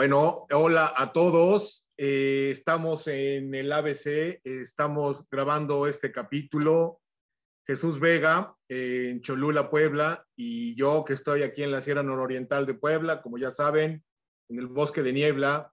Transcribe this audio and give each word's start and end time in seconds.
Bueno, 0.00 0.46
hola 0.52 0.94
a 0.96 1.12
todos. 1.12 1.86
Eh, 1.98 2.48
estamos 2.50 3.06
en 3.06 3.54
el 3.54 3.70
ABC, 3.70 4.40
estamos 4.44 5.28
grabando 5.28 5.86
este 5.86 6.10
capítulo. 6.10 7.02
Jesús 7.66 8.00
Vega 8.00 8.56
eh, 8.66 9.10
en 9.10 9.20
Cholula, 9.20 9.68
Puebla, 9.68 10.26
y 10.34 10.74
yo 10.74 11.04
que 11.04 11.12
estoy 11.12 11.42
aquí 11.42 11.64
en 11.64 11.70
la 11.70 11.82
Sierra 11.82 12.02
Nororiental 12.02 12.64
de 12.64 12.72
Puebla, 12.72 13.20
como 13.20 13.36
ya 13.36 13.50
saben, 13.50 14.02
en 14.48 14.58
el 14.58 14.68
bosque 14.68 15.02
de 15.02 15.12
niebla. 15.12 15.70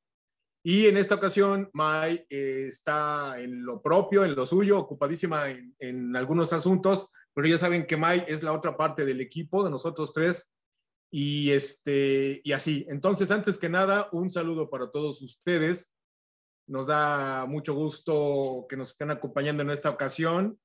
Y 0.61 0.87
en 0.87 0.97
esta 0.97 1.15
ocasión, 1.15 1.69
May 1.71 2.25
eh, 2.29 2.65
está 2.67 3.39
en 3.39 3.63
lo 3.63 3.81
propio, 3.81 4.25
en 4.25 4.35
lo 4.35 4.45
suyo, 4.45 4.77
ocupadísima 4.77 5.51
en, 5.51 5.73
en 5.79 6.13
algunos 6.17 6.51
asuntos, 6.51 7.13
pero 7.33 7.47
ya 7.47 7.57
saben 7.57 7.87
que 7.87 7.95
May 7.95 8.25
es 8.27 8.43
la 8.43 8.51
otra 8.51 8.75
parte 8.75 9.05
del 9.05 9.21
equipo 9.21 9.63
de 9.63 9.69
nosotros 9.69 10.11
tres 10.11 10.51
y, 11.11 11.51
este, 11.51 12.41
y 12.43 12.51
así. 12.51 12.85
Entonces, 12.89 13.31
antes 13.31 13.57
que 13.57 13.69
nada, 13.69 14.09
un 14.11 14.29
saludo 14.29 14.69
para 14.69 14.91
todos 14.91 15.21
ustedes. 15.21 15.93
Nos 16.67 16.87
da 16.87 17.45
mucho 17.45 17.73
gusto 17.73 18.65
que 18.67 18.75
nos 18.75 18.91
estén 18.91 19.11
acompañando 19.11 19.63
en 19.63 19.69
esta 19.69 19.89
ocasión, 19.89 20.59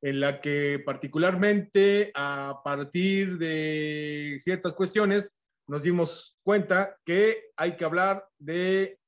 en 0.00 0.20
la 0.20 0.40
que 0.40 0.80
particularmente 0.84 2.12
a 2.14 2.60
partir 2.64 3.38
de 3.38 4.36
ciertas 4.38 4.74
cuestiones 4.74 5.38
nos 5.66 5.82
dimos 5.82 6.38
cuenta 6.44 6.96
que 7.04 7.50
hay 7.56 7.76
que 7.76 7.84
hablar 7.84 8.26
de 8.38 8.98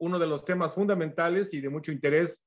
uno 0.00 0.18
de 0.18 0.26
los 0.26 0.44
temas 0.44 0.74
fundamentales 0.74 1.52
y 1.54 1.60
de 1.60 1.68
mucho 1.68 1.92
interés 1.92 2.46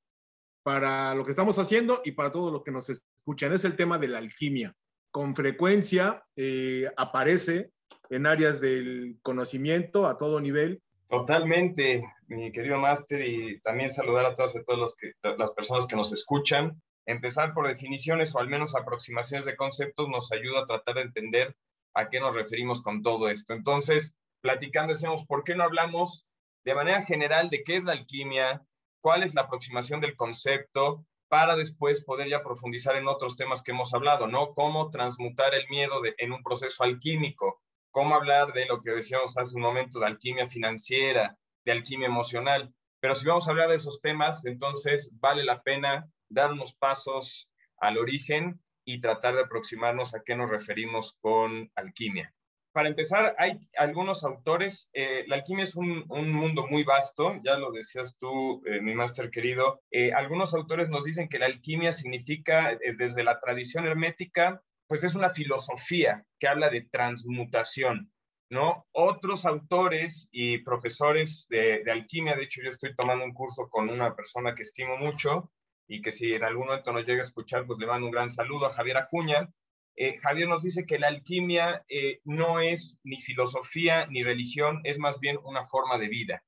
para 0.63 1.13
lo 1.13 1.23
que 1.23 1.31
estamos 1.31 1.59
haciendo 1.59 2.01
y 2.03 2.11
para 2.11 2.31
todos 2.31 2.51
los 2.51 2.63
que 2.63 2.71
nos 2.71 2.89
escuchan. 2.89 3.53
Es 3.53 3.63
el 3.63 3.75
tema 3.75 3.99
de 3.99 4.07
la 4.07 4.17
alquimia. 4.17 4.75
Con 5.11 5.35
frecuencia 5.35 6.25
eh, 6.35 6.91
aparece 6.97 7.71
en 8.09 8.25
áreas 8.25 8.61
del 8.61 9.17
conocimiento 9.21 10.07
a 10.07 10.17
todo 10.17 10.39
nivel. 10.39 10.81
Totalmente, 11.09 12.03
mi 12.27 12.51
querido 12.51 12.79
máster, 12.79 13.21
y 13.27 13.59
también 13.61 13.91
saludar 13.91 14.25
a 14.25 14.35
todas 14.35 14.55
y 14.55 14.63
todas 14.63 14.79
los 14.79 14.95
que, 14.95 15.11
las 15.37 15.51
personas 15.51 15.87
que 15.87 15.95
nos 15.95 16.11
escuchan. 16.11 16.81
Empezar 17.05 17.53
por 17.53 17.67
definiciones 17.67 18.33
o 18.33 18.39
al 18.39 18.49
menos 18.49 18.75
aproximaciones 18.75 19.45
de 19.45 19.55
conceptos 19.55 20.09
nos 20.09 20.31
ayuda 20.31 20.61
a 20.61 20.65
tratar 20.65 20.95
de 20.95 21.01
entender 21.01 21.55
a 21.93 22.09
qué 22.09 22.19
nos 22.19 22.35
referimos 22.35 22.81
con 22.81 23.03
todo 23.03 23.29
esto. 23.29 23.53
Entonces, 23.53 24.13
platicando, 24.41 24.93
decíamos, 24.93 25.25
¿por 25.25 25.43
qué 25.43 25.55
no 25.55 25.63
hablamos 25.63 26.25
de 26.63 26.73
manera 26.73 27.03
general 27.03 27.49
de 27.49 27.63
qué 27.63 27.75
es 27.77 27.83
la 27.83 27.91
alquimia? 27.93 28.63
¿Cuál 29.01 29.21
es 29.21 29.35
la 29.35 29.41
aproximación 29.41 30.01
del 30.01 30.15
concepto? 30.15 31.05
para 31.27 31.55
después 31.55 32.03
poder 32.03 32.29
ya 32.29 32.43
profundizar 32.43 32.95
en 32.95 33.07
otros 33.07 33.35
temas 33.35 33.63
que 33.63 33.71
hemos 33.71 33.93
hablado, 33.93 34.27
¿no? 34.27 34.53
Cómo 34.53 34.89
transmutar 34.89 35.53
el 35.53 35.67
miedo 35.69 36.01
de, 36.01 36.13
en 36.17 36.31
un 36.31 36.43
proceso 36.43 36.83
alquímico, 36.83 37.61
cómo 37.95 38.13
hablar 38.13 38.51
de 38.51 38.65
lo 38.65 38.81
que 38.81 38.91
decíamos 38.91 39.37
hace 39.37 39.55
un 39.55 39.61
momento, 39.61 39.99
de 40.01 40.07
alquimia 40.07 40.45
financiera, 40.45 41.37
de 41.63 41.71
alquimia 41.71 42.07
emocional. 42.07 42.73
Pero 42.99 43.15
si 43.15 43.25
vamos 43.25 43.47
a 43.47 43.51
hablar 43.51 43.69
de 43.69 43.75
esos 43.75 44.01
temas, 44.01 44.45
entonces 44.45 45.11
vale 45.13 45.45
la 45.45 45.63
pena 45.63 46.05
dar 46.27 46.51
unos 46.51 46.73
pasos 46.73 47.49
al 47.77 47.97
origen 47.97 48.59
y 48.83 48.99
tratar 48.99 49.35
de 49.35 49.43
aproximarnos 49.43 50.13
a 50.13 50.23
qué 50.25 50.35
nos 50.35 50.51
referimos 50.51 51.17
con 51.21 51.71
alquimia. 51.73 52.33
Para 52.73 52.89
empezar, 52.89 53.33
hay 53.37 53.61
algunos 53.77 54.25
autores, 54.25 54.89
eh, 54.91 55.23
la 55.27 55.37
alquimia 55.37 55.63
es 55.63 55.77
un, 55.77 56.03
mundo 56.09 56.67
muy 56.67 56.83
vasto, 56.83 57.39
ya 57.45 57.57
lo 57.57 57.71
decías 57.71 58.17
tú, 58.19 58.61
eh, 58.65 58.81
mi 58.81 58.93
máster 58.93 59.31
querido, 59.31 59.83
eh, 59.89 60.11
algunos 60.11 60.53
autores 60.53 60.89
nos 60.89 61.05
dicen 61.05 61.29
que 61.29 61.39
la 61.39 61.45
alquimia 61.45 61.93
significa 61.93 62.77
desde 62.97 63.23
la 63.23 63.39
tradición 63.39 63.87
hermética 63.87 64.61
pues 64.87 65.03
es 65.03 65.15
una 65.15 65.29
filosofía 65.29 66.25
que 66.39 66.47
habla 66.47 66.69
de 66.69 66.87
transmutación, 66.91 68.11
¿no? 68.49 68.85
Otros 68.91 69.45
autores 69.45 70.27
y 70.31 70.59
profesores 70.59 71.47
de, 71.49 71.83
alquimia, 71.91 72.35
de 72.35 72.43
hecho 72.43 72.61
yo 72.63 72.69
estoy 72.69 72.95
tomando 72.95 73.25
un 73.25 73.33
curso 73.33 73.67
con 73.69 73.89
una 73.89 74.15
persona 74.15 74.53
que 74.53 74.63
estimo 74.63 74.97
mucho 74.97 75.51
y 75.87 76.01
que 76.01 76.11
si 76.11 76.33
en 76.33 76.43
algún 76.43 76.67
momento 76.67 76.91
nos 76.91 77.05
llega 77.05 77.19
a 77.19 77.25
escuchar, 77.25 77.65
pues 77.65 77.79
le 77.79 77.87
mando 77.87 78.07
un 78.07 78.11
gran 78.11 78.29
saludo 78.29 78.65
a 78.65 78.71
Javier 78.71 78.97
Acuña. 78.97 79.49
Eh, 79.95 80.17
Javier 80.19 80.47
nos 80.47 80.63
dice 80.63 80.85
que 80.85 80.99
la 80.99 81.07
alquimia 81.07 81.83
eh, 81.87 82.19
no 82.23 82.59
es 82.59 82.97
ni 83.03 83.19
filosofía 83.19 84.07
ni 84.07 84.23
religión, 84.23 84.81
es 84.83 84.99
más 84.99 85.19
bien 85.19 85.37
una 85.43 85.63
forma 85.63 85.97
de 85.97 86.07
vida. 86.07 86.43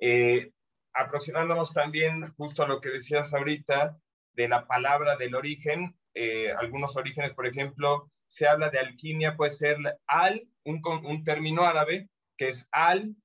Eh, 0.00 0.52
aproximándonos 0.92 1.72
también 1.72 2.32
justo 2.34 2.62
a 2.62 2.68
lo 2.68 2.80
que 2.80 2.90
decías 2.90 3.32
ahorita 3.34 3.98
de 4.32 4.48
la 4.48 4.66
palabra 4.66 5.16
del 5.16 5.34
origen, 5.34 5.99
eh, 6.14 6.52
algunos 6.52 6.96
orígenes, 6.96 7.32
por 7.34 7.46
ejemplo, 7.46 8.10
se 8.28 8.46
habla 8.46 8.70
de 8.70 8.78
alquimia, 8.78 9.36
puede 9.36 9.50
ser 9.50 9.76
al, 10.06 10.48
un, 10.64 10.80
un 10.84 11.24
término 11.24 11.64
árabe, 11.64 12.08
que 12.38 12.48
es 12.48 12.68
al, 12.70 13.16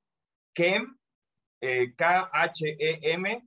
kem, 0.54 0.98
eh, 1.62 1.94
K-H-E-M, 1.96 3.44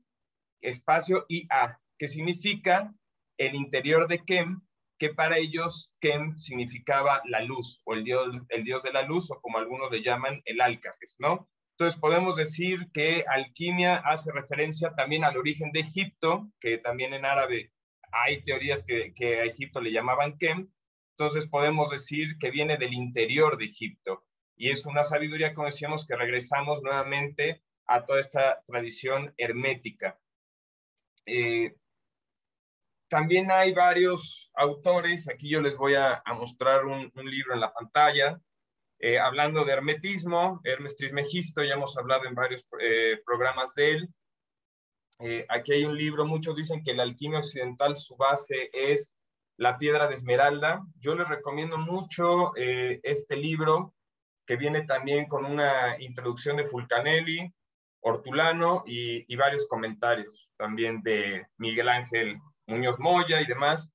espacio 0.61 1.25
I-A, 1.29 1.79
que 1.99 2.09
significa 2.09 2.95
el 3.39 3.55
interior 3.55 4.09
de 4.09 4.25
kem, 4.25 4.61
que 4.99 5.11
para 5.11 5.39
ellos 5.39 5.93
kem 6.01 6.37
significaba 6.39 7.23
la 7.25 7.43
luz, 7.43 7.81
o 7.85 7.95
el 7.95 8.05
dios, 8.05 8.37
el 8.49 8.65
dios 8.65 8.83
de 8.83 8.93
la 8.93 9.03
luz, 9.03 9.31
o 9.31 9.41
como 9.41 9.59
algunos 9.59 9.91
le 9.91 10.03
llaman, 10.03 10.43
el 10.45 10.61
alcajes, 10.61 11.17
¿no? 11.19 11.49
Entonces 11.77 12.01
podemos 12.01 12.37
decir 12.37 12.89
que 12.93 13.25
alquimia 13.29 13.99
hace 13.99 14.33
referencia 14.33 14.95
también 14.97 15.23
al 15.23 15.37
origen 15.37 15.71
de 15.71 15.81
Egipto, 15.81 16.51
que 16.61 16.79
también 16.79 17.15
en 17.15 17.25
árabe 17.25 17.71
hay 18.13 18.43
teorías 18.43 18.85
que, 18.85 19.41
a 19.41 19.45
Egipto 19.45 19.81
le 19.81 19.93
llamaban 19.93 20.39
Kem, 20.39 20.71
entonces 21.11 21.47
podemos 21.49 21.91
decir 21.91 22.39
que 22.39 22.51
viene 22.51 22.77
del 22.77 22.95
interior 22.95 23.59
de 23.59 23.67
Egipto. 23.67 24.25
Y 24.57 24.71
es 24.71 24.87
una 24.87 25.05
sabiduría, 25.05 25.55
como 25.55 25.67
decíamos, 25.67 26.07
que 26.07 26.17
regresamos 26.17 26.83
nuevamente 26.83 27.63
a 27.87 28.05
toda 28.05 28.21
esta 28.21 28.63
tradición 28.67 29.35
hermética. 29.37 30.19
Eh, 31.27 31.75
también 33.09 33.51
hay 33.51 33.73
varios 33.73 34.51
autores, 34.55 35.29
aquí 35.29 35.51
yo 35.51 35.61
les 35.61 35.77
voy 35.77 35.95
a, 35.95 36.23
mostrar 36.37 36.85
un, 36.85 37.11
libro 37.25 37.55
en 37.55 37.61
la 37.61 37.73
pantalla, 37.73 38.41
eh, 39.01 39.19
hablando 39.19 39.65
de 39.65 39.73
hermetismo, 39.73 40.61
Hermes 40.65 40.97
Trismegisto, 40.97 41.63
ya 41.63 41.75
hemos 41.75 41.97
hablado 41.97 42.27
en 42.27 42.35
varios 42.35 42.67
eh, 42.81 43.21
programas 43.25 43.75
de 43.75 43.93
él, 43.93 44.09
eh, 45.21 45.45
aquí 45.49 45.73
hay 45.73 45.85
un 45.85 45.97
libro, 45.97 46.25
muchos 46.25 46.55
dicen 46.55 46.83
que 46.85 46.95
la 46.95 47.03
alquimia 47.03 47.41
occidental, 47.41 47.97
su 47.97 48.17
base 48.17 48.71
es 48.73 49.15
la 49.57 49.77
piedra 49.77 50.07
de 50.07 50.15
esmeralda. 50.15 50.83
Yo 51.01 51.15
les 51.15 51.29
recomiendo 51.29 51.77
mucho 51.77 52.57
eh, 52.57 53.01
este 53.03 53.37
libro, 53.37 53.95
que 54.47 54.57
viene 54.57 54.87
también 54.87 55.27
con 55.27 55.45
una 55.45 56.01
introducción 56.01 56.57
de 56.57 56.65
Fulcanelli, 56.65 57.53
Hortulano 58.01 58.85
y, 58.87 59.35
varios 59.35 59.67
comentarios 59.67 60.49
también 60.57 61.03
de 61.03 61.47
Miguel 61.57 61.89
Ángel 61.89 62.39
Muñoz 62.67 62.99
Moya 63.01 63.41
y 63.41 63.47
demás. 63.47 63.93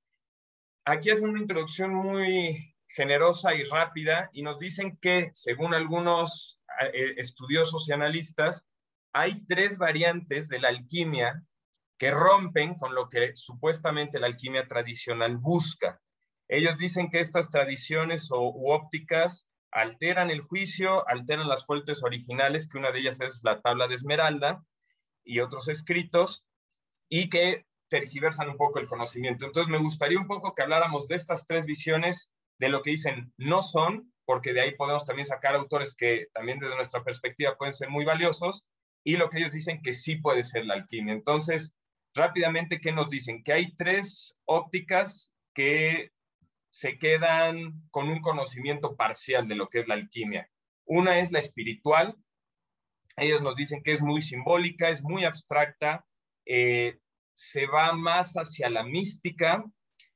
Aquí 0.85 1.09
hacen 1.09 1.29
una 1.29 1.39
introducción 1.39 1.93
muy 1.93 2.75
generosa 2.89 3.55
y 3.55 3.63
rápida 3.63 4.29
y 4.33 4.43
nos 4.43 4.59
dicen 4.59 4.97
que, 5.01 5.31
según 5.33 5.73
algunos 5.73 6.59
eh, 6.93 7.13
estudiosos 7.17 7.87
y 7.87 7.93
analistas, 7.93 8.65
hay 9.13 9.45
tres 9.45 9.77
variantes 9.77 10.47
de 10.47 10.59
la 10.59 10.69
alquimia 10.69 11.43
que 11.97 12.11
rompen 12.11 12.75
con 12.75 12.95
lo 12.95 13.07
que 13.07 13.35
supuestamente 13.35 14.19
la 14.19 14.27
alquimia 14.27 14.67
tradicional 14.67 15.37
busca. 15.37 16.01
Ellos 16.47 16.75
dicen 16.77 17.09
que 17.09 17.19
estas 17.19 17.49
tradiciones 17.49 18.29
u 18.31 18.71
ópticas 18.71 19.47
alteran 19.71 20.29
el 20.29 20.41
juicio, 20.41 21.07
alteran 21.07 21.47
las 21.47 21.65
fuentes 21.65 22.03
originales, 22.03 22.67
que 22.67 22.77
una 22.77 22.91
de 22.91 22.99
ellas 22.99 23.21
es 23.21 23.41
la 23.43 23.61
tabla 23.61 23.87
de 23.87 23.95
Esmeralda 23.95 24.63
y 25.23 25.39
otros 25.39 25.67
escritos, 25.67 26.43
y 27.09 27.29
que 27.29 27.65
tergiversan 27.89 28.49
un 28.49 28.57
poco 28.57 28.79
el 28.79 28.87
conocimiento. 28.87 29.45
Entonces 29.45 29.71
me 29.71 29.77
gustaría 29.77 30.19
un 30.19 30.27
poco 30.27 30.53
que 30.53 30.63
habláramos 30.63 31.07
de 31.07 31.15
estas 31.15 31.45
tres 31.45 31.65
visiones, 31.65 32.31
de 32.59 32.69
lo 32.69 32.81
que 32.81 32.91
dicen 32.91 33.33
no 33.37 33.61
son, 33.61 34.11
porque 34.25 34.53
de 34.53 34.61
ahí 34.61 34.75
podemos 34.75 35.05
también 35.05 35.25
sacar 35.25 35.55
autores 35.55 35.95
que 35.95 36.27
también 36.33 36.59
desde 36.59 36.75
nuestra 36.75 37.03
perspectiva 37.03 37.55
pueden 37.55 37.73
ser 37.73 37.89
muy 37.89 38.05
valiosos, 38.05 38.65
y 39.03 39.17
lo 39.17 39.29
que 39.29 39.39
ellos 39.39 39.53
dicen 39.53 39.81
que 39.81 39.93
sí 39.93 40.15
puede 40.15 40.43
ser 40.43 40.65
la 40.65 40.75
alquimia. 40.75 41.13
Entonces, 41.13 41.73
rápidamente, 42.13 42.79
¿qué 42.79 42.91
nos 42.91 43.09
dicen? 43.09 43.43
Que 43.43 43.53
hay 43.53 43.75
tres 43.75 44.35
ópticas 44.45 45.31
que 45.53 46.11
se 46.71 46.97
quedan 46.97 47.83
con 47.91 48.09
un 48.09 48.21
conocimiento 48.21 48.95
parcial 48.95 49.47
de 49.47 49.55
lo 49.55 49.67
que 49.67 49.81
es 49.81 49.87
la 49.87 49.95
alquimia. 49.95 50.49
Una 50.85 51.19
es 51.19 51.31
la 51.31 51.39
espiritual. 51.39 52.15
Ellos 53.15 53.41
nos 53.41 53.55
dicen 53.55 53.83
que 53.83 53.93
es 53.93 54.01
muy 54.01 54.21
simbólica, 54.21 54.89
es 54.89 55.03
muy 55.03 55.23
abstracta, 55.23 56.05
eh, 56.45 56.97
se 57.35 57.67
va 57.67 57.93
más 57.93 58.33
hacia 58.33 58.69
la 58.69 58.83
mística, 58.83 59.63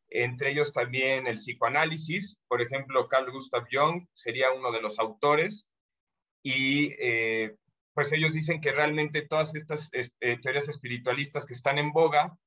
entre 0.10 0.52
ellos 0.52 0.74
también 0.74 1.28
el 1.28 1.36
psicoanálisis. 1.36 2.40
Por 2.48 2.62
ejemplo, 2.62 3.08
Carl 3.08 3.32
Gustav 3.32 3.66
Jung 3.72 4.08
sería 4.14 4.52
uno 4.52 4.72
de 4.72 4.82
los 4.82 4.98
autores 4.98 5.68
y 6.42 6.94
eh, 7.00 7.56
pues 7.98 8.14
ellos 8.14 8.34
dicen 8.34 8.62
que 8.62 8.72
realmente 8.72 9.24
todas 9.24 9.56
estas 9.56 9.90
eh, 9.92 10.38
teorías 10.40 10.70
espiritualistas 10.70 11.48
que 11.48 11.54
están 11.54 11.80
en 11.80 11.92
boga 11.92 12.38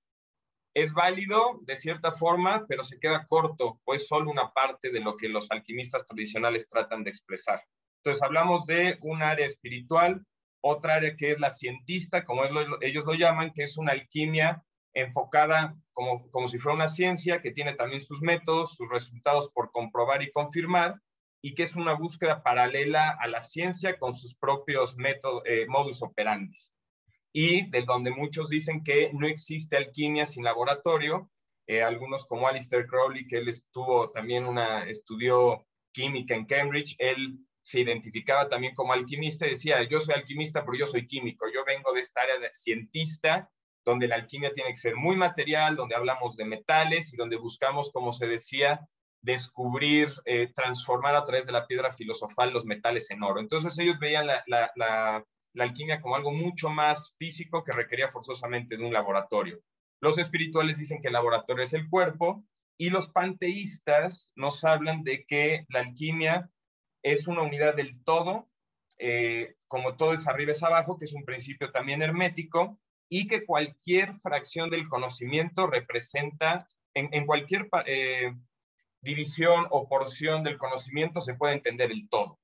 es 0.76 0.92
válido 0.92 1.58
de 1.62 1.74
cierta 1.74 2.12
forma, 2.12 2.66
pero 2.68 2.84
se 2.84 3.00
queda 3.00 3.26
corto, 3.26 3.80
pues 3.84 4.06
solo 4.06 4.30
una 4.30 4.52
parte 4.52 4.92
de 4.92 5.00
lo 5.00 5.16
que 5.16 5.28
los 5.28 5.50
alquimistas 5.50 6.06
tradicionales 6.06 6.68
tratan 6.68 7.02
de 7.02 7.10
expresar. 7.10 7.64
Entonces 7.96 8.22
hablamos 8.22 8.64
de 8.66 8.98
un 9.00 9.22
área 9.22 9.44
espiritual, 9.44 10.24
otra 10.62 10.94
área 10.94 11.16
que 11.16 11.32
es 11.32 11.40
la 11.40 11.50
cientista, 11.50 12.24
como 12.24 12.44
ellos 12.80 13.04
lo 13.04 13.14
llaman, 13.14 13.52
que 13.52 13.64
es 13.64 13.76
una 13.76 13.90
alquimia 13.90 14.62
enfocada 14.94 15.74
como, 15.92 16.30
como 16.30 16.46
si 16.46 16.58
fuera 16.58 16.76
una 16.76 16.86
ciencia, 16.86 17.42
que 17.42 17.50
tiene 17.50 17.74
también 17.74 18.02
sus 18.02 18.22
métodos, 18.22 18.76
sus 18.76 18.88
resultados 18.88 19.50
por 19.50 19.72
comprobar 19.72 20.22
y 20.22 20.30
confirmar, 20.30 20.94
y 21.42 21.54
que 21.54 21.62
es 21.62 21.76
una 21.76 21.94
búsqueda 21.94 22.42
paralela 22.42 23.16
a 23.20 23.28
la 23.28 23.42
ciencia 23.42 23.98
con 23.98 24.14
sus 24.14 24.34
propios 24.34 24.96
métodos, 24.96 25.42
eh, 25.46 25.66
modus 25.68 26.02
operandi. 26.02 26.56
Y 27.32 27.70
de 27.70 27.82
donde 27.82 28.10
muchos 28.10 28.48
dicen 28.48 28.82
que 28.82 29.10
no 29.12 29.26
existe 29.26 29.76
alquimia 29.76 30.26
sin 30.26 30.44
laboratorio, 30.44 31.30
eh, 31.66 31.82
algunos 31.82 32.26
como 32.26 32.48
Alistair 32.48 32.86
Crowley, 32.86 33.26
que 33.26 33.38
él 33.38 33.48
estuvo 33.48 34.10
también 34.10 34.44
una, 34.44 34.84
estudió 34.88 35.66
química 35.92 36.34
en 36.34 36.46
Cambridge, 36.46 36.96
él 36.98 37.38
se 37.62 37.80
identificaba 37.80 38.48
también 38.48 38.74
como 38.74 38.92
alquimista 38.92 39.46
y 39.46 39.50
decía, 39.50 39.86
yo 39.88 40.00
soy 40.00 40.14
alquimista, 40.14 40.64
pero 40.64 40.78
yo 40.78 40.86
soy 40.86 41.06
químico, 41.06 41.46
yo 41.54 41.64
vengo 41.64 41.92
de 41.92 42.00
esta 42.00 42.22
área 42.22 42.38
de 42.38 42.50
cientista, 42.52 43.48
donde 43.84 44.08
la 44.08 44.16
alquimia 44.16 44.52
tiene 44.52 44.70
que 44.70 44.76
ser 44.76 44.96
muy 44.96 45.16
material, 45.16 45.76
donde 45.76 45.94
hablamos 45.94 46.36
de 46.36 46.44
metales 46.44 47.12
y 47.12 47.16
donde 47.16 47.36
buscamos, 47.36 47.90
como 47.92 48.12
se 48.12 48.26
decía, 48.26 48.80
descubrir, 49.22 50.08
eh, 50.24 50.52
transformar 50.54 51.14
a 51.14 51.24
través 51.24 51.46
de 51.46 51.52
la 51.52 51.66
piedra 51.66 51.92
filosofal 51.92 52.52
los 52.52 52.64
metales 52.64 53.10
en 53.10 53.22
oro. 53.22 53.40
Entonces 53.40 53.78
ellos 53.78 53.98
veían 53.98 54.26
la, 54.26 55.24
alquimia 55.58 56.00
como 56.00 56.16
algo 56.16 56.32
mucho 56.32 56.68
más 56.68 57.14
físico 57.18 57.64
que 57.64 57.72
requería 57.72 58.10
forzosamente 58.10 58.76
de 58.76 58.84
un 58.84 58.92
laboratorio. 58.92 59.60
Los 60.00 60.18
espirituales 60.18 60.78
dicen 60.78 61.02
que 61.02 61.08
el 61.08 61.14
laboratorio 61.14 61.64
es 61.64 61.72
el 61.72 61.88
cuerpo 61.88 62.44
y 62.78 62.88
los 62.88 63.08
panteístas 63.08 64.30
nos 64.36 64.64
hablan 64.64 65.02
de 65.02 65.26
que 65.26 65.66
la 65.68 65.80
alquimia 65.80 66.50
es 67.02 67.26
una 67.26 67.42
unidad 67.42 67.74
del 67.74 68.02
todo, 68.04 68.48
eh, 68.98 69.56
como 69.66 69.96
todo 69.96 70.12
es 70.12 70.26
arriba 70.28 70.52
es 70.52 70.62
abajo, 70.62 70.96
que 70.96 71.04
es 71.04 71.14
un 71.14 71.24
principio 71.24 71.70
también 71.72 72.00
hermético, 72.00 72.78
y 73.10 73.26
que 73.26 73.44
cualquier 73.44 74.14
fracción 74.14 74.70
del 74.70 74.88
conocimiento 74.88 75.66
representa, 75.66 76.66
en, 76.94 77.26
cualquier 77.26 77.68
eh, 77.86 78.32
división 79.02 79.66
o 79.70 79.88
porción 79.88 80.42
del 80.42 80.58
conocimiento 80.58 81.20
se 81.20 81.34
puede 81.34 81.54
entender 81.54 81.90
el 81.90 82.08
todo. 82.08 82.38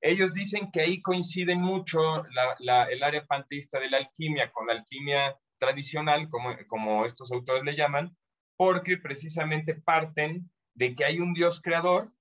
Ellos 0.00 0.34
dicen 0.34 0.70
que 0.70 0.82
ahí 0.82 1.00
coinciden 1.00 1.60
mucho 1.60 2.26
el 2.26 3.02
área 3.02 3.24
panteísta 3.24 3.80
de 3.80 3.88
la 3.88 3.96
alquimia 3.96 4.52
con 4.52 4.66
la 4.66 4.74
alquimia 4.74 5.38
tradicional, 5.58 6.28
como, 6.28 7.06
estos 7.06 7.32
autores 7.32 7.64
le 7.64 7.74
llaman, 7.74 8.14
porque 8.56 8.98
precisamente 8.98 9.74
parten 9.74 10.50
de 10.74 10.94
que 10.94 11.06
hay 11.06 11.20
un 11.20 11.32
Dios 11.32 11.60
creador 11.60 12.12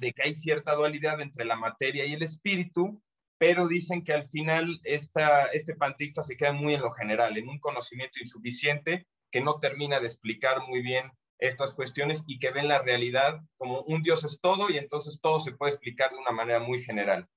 de 0.00 0.12
que 0.12 0.22
hay 0.22 0.34
cierta 0.34 0.74
dualidad 0.74 1.20
entre 1.20 1.44
la 1.44 1.56
materia 1.56 2.04
y 2.06 2.12
el 2.12 2.22
espíritu, 2.22 3.02
pero 3.38 3.68
dicen 3.68 4.02
que 4.04 4.12
al 4.12 4.24
final 4.24 4.80
esta, 4.84 5.46
este 5.46 5.74
panteísta 5.74 6.22
se 6.22 6.36
queda 6.36 6.52
muy 6.52 6.74
en 6.74 6.82
lo 6.82 6.90
general, 6.90 7.36
en 7.36 7.48
un 7.48 7.58
conocimiento 7.58 8.18
insuficiente 8.20 9.06
que 9.30 9.40
no 9.40 9.58
termina 9.58 10.00
de 10.00 10.06
explicar 10.06 10.62
muy 10.66 10.82
bien 10.82 11.10
estas 11.38 11.74
cuestiones 11.74 12.22
y 12.26 12.38
que 12.38 12.50
ven 12.50 12.68
la 12.68 12.80
realidad 12.82 13.40
como 13.58 13.82
un 13.82 14.02
Dios 14.02 14.24
es 14.24 14.40
todo 14.40 14.70
y 14.70 14.78
entonces 14.78 15.20
todo 15.20 15.38
se 15.38 15.52
puede 15.52 15.72
explicar 15.72 16.10
de 16.10 16.18
una 16.18 16.32
manera 16.32 16.60
muy 16.60 16.82
general. 16.82 17.28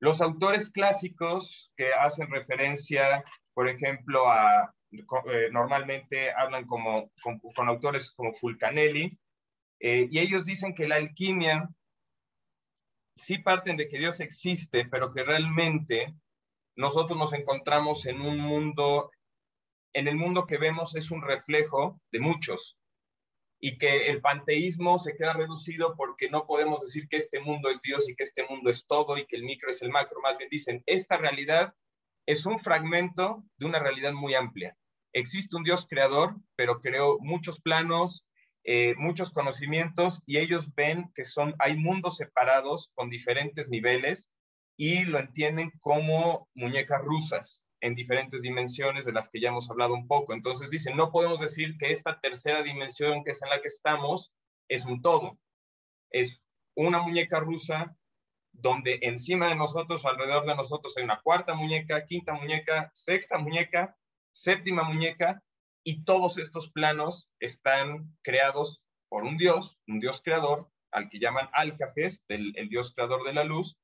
Los 0.00 0.20
autores 0.20 0.70
clásicos 0.70 1.70
que 1.76 1.92
hacen 1.92 2.30
referencia, 2.30 3.22
por 3.54 3.68
ejemplo, 3.68 4.30
a, 4.30 4.74
eh, 4.90 5.48
normalmente 5.52 6.32
hablan 6.32 6.66
como, 6.66 7.12
con 7.54 7.68
autores 7.68 8.10
como 8.12 8.32
Fulcanelli, 8.32 9.18
eh, 9.78 10.08
y 10.10 10.18
ellos 10.18 10.44
dicen 10.44 10.74
que 10.74 10.88
la 10.88 10.96
alquimia 10.96 11.68
sí 13.14 13.38
parten 13.38 13.76
de 13.76 13.88
que 13.88 13.98
Dios 13.98 14.20
existe, 14.20 14.86
pero 14.86 15.10
que 15.10 15.22
realmente 15.22 16.14
nosotros 16.76 17.18
nos 17.18 17.32
encontramos 17.34 18.06
en 18.06 18.22
un 18.22 18.38
mundo, 18.38 19.10
en 19.92 20.08
el 20.08 20.16
mundo 20.16 20.46
que 20.46 20.58
vemos 20.58 20.96
es 20.96 21.10
un 21.10 21.22
reflejo 21.22 22.00
de 22.10 22.20
muchos 22.20 22.79
y 23.60 23.76
que 23.76 24.08
el 24.08 24.22
panteísmo 24.22 24.98
se 24.98 25.14
queda 25.16 25.34
reducido 25.34 25.94
porque 25.94 26.30
no 26.30 26.46
podemos 26.46 26.80
decir 26.80 27.08
que 27.08 27.18
este 27.18 27.40
mundo 27.40 27.68
es 27.68 27.80
Dios 27.82 28.08
y 28.08 28.16
que 28.16 28.24
este 28.24 28.44
mundo 28.48 28.70
es 28.70 28.86
todo 28.86 29.18
y 29.18 29.26
que 29.26 29.36
el 29.36 29.44
micro 29.44 29.70
es 29.70 29.82
el 29.82 29.90
macro. 29.90 30.20
Más 30.22 30.38
bien 30.38 30.48
dicen, 30.50 30.82
esta 30.86 31.18
realidad 31.18 31.74
es 32.26 32.46
un 32.46 32.58
fragmento 32.58 33.44
de 33.58 33.66
una 33.66 33.78
realidad 33.78 34.12
muy 34.12 34.34
amplia. 34.34 34.76
Existe 35.12 35.56
un 35.56 35.64
Dios 35.64 35.86
creador, 35.86 36.36
pero 36.56 36.80
creó 36.80 37.18
muchos 37.20 37.60
planos, 37.60 38.24
eh, 38.64 38.94
muchos 38.96 39.30
conocimientos 39.30 40.22
y 40.24 40.38
ellos 40.38 40.74
ven 40.74 41.10
que 41.14 41.24
son, 41.24 41.54
hay 41.58 41.76
mundos 41.76 42.16
separados 42.16 42.90
con 42.94 43.10
diferentes 43.10 43.68
niveles 43.68 44.30
y 44.78 45.04
lo 45.04 45.18
entienden 45.18 45.70
como 45.80 46.48
muñecas 46.54 47.02
rusas 47.02 47.62
en 47.80 47.94
diferentes 47.94 48.42
dimensiones 48.42 49.04
de 49.04 49.12
las 49.12 49.28
que 49.28 49.40
ya 49.40 49.48
hemos 49.48 49.70
hablado 49.70 49.94
un 49.94 50.06
poco. 50.06 50.32
Entonces 50.32 50.70
dicen, 50.70 50.96
no 50.96 51.10
podemos 51.10 51.40
decir 51.40 51.76
que 51.78 51.90
esta 51.90 52.20
tercera 52.20 52.62
dimensión 52.62 53.24
que 53.24 53.30
es 53.30 53.42
en 53.42 53.50
la 53.50 53.60
que 53.60 53.68
estamos 53.68 54.32
es 54.68 54.84
un 54.84 55.00
todo. 55.00 55.38
Es 56.10 56.42
una 56.74 57.00
muñeca 57.00 57.40
rusa 57.40 57.96
donde 58.52 58.98
encima 59.02 59.48
de 59.48 59.54
nosotros, 59.54 60.04
alrededor 60.04 60.46
de 60.46 60.56
nosotros, 60.56 60.96
hay 60.96 61.04
una 61.04 61.20
cuarta 61.20 61.54
muñeca, 61.54 62.04
quinta 62.04 62.32
muñeca, 62.34 62.90
sexta 62.92 63.38
muñeca, 63.38 63.96
séptima 64.32 64.82
muñeca, 64.82 65.42
y 65.82 66.04
todos 66.04 66.38
estos 66.38 66.70
planos 66.70 67.30
están 67.40 68.14
creados 68.22 68.82
por 69.08 69.24
un 69.24 69.36
dios, 69.36 69.78
un 69.86 70.00
dios 70.00 70.20
creador, 70.22 70.68
al 70.92 71.08
que 71.08 71.18
llaman 71.18 71.48
Alcafes, 71.52 72.24
el, 72.28 72.52
el 72.56 72.68
dios 72.68 72.92
creador 72.92 73.24
de 73.24 73.32
la 73.32 73.44
luz, 73.44 73.78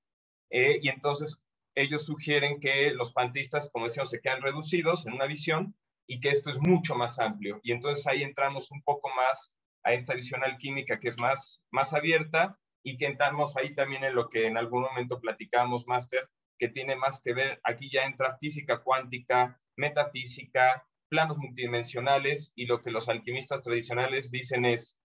eh, 0.51 0.79
y 0.83 0.89
entonces 0.89 1.41
ellos 1.77 2.07
sugieren 2.07 2.59
que 2.59 2.91
los 2.91 3.13
pantistas, 3.13 3.71
como 3.71 3.85
decíamos, 3.85 4.11
se 4.11 4.21
quedan 4.21 4.43
reducidos 4.43 5.07
en 5.07 5.13
una 5.13 5.27
visión 5.27 5.77
y 6.09 6.21
que 6.21 6.31
esto 6.31 6.51
es 6.51 6.59
mucho 6.59 6.95
más 6.95 7.19
amplio. 7.21 7.61
Y 7.63 7.73
entonces 7.73 8.07
ahí 8.07 8.23
entramos 8.23 8.71
un 8.71 8.83
poco 8.83 9.11
más 9.15 9.53
a 9.85 9.93
esta 9.93 10.15
visión 10.15 10.43
alquímica 10.43 10.99
que 10.99 11.09
es 11.09 11.19
más, 11.19 11.63
más 11.71 11.93
abierta 11.93 12.59
y 12.83 12.97
que 12.97 13.07
entramos 13.07 13.57
ahí 13.57 13.75
también 13.75 14.05
en 14.05 14.15
lo 14.15 14.29
que 14.29 14.47
en 14.47 14.57
algún 14.57 14.83
momento 14.83 15.21
platicamos, 15.21 15.87
Máster, 15.87 16.29
que 16.59 16.69
tiene 16.69 16.97
más 16.97 17.21
que 17.21 17.35
ver, 17.35 17.61
aquí 17.63 17.91
ya 17.91 18.05
entra 18.05 18.39
física 18.39 18.83
cuántica, 18.83 19.61
metafísica, 19.77 20.87
planos 21.09 21.37
multidimensionales 21.39 22.53
y 22.57 22.67
lo 22.67 22.81
que 22.81 22.91
los 22.91 23.09
alquimistas 23.09 23.63
tradicionales 23.63 24.31
dicen 24.31 24.65
es, 24.65 24.99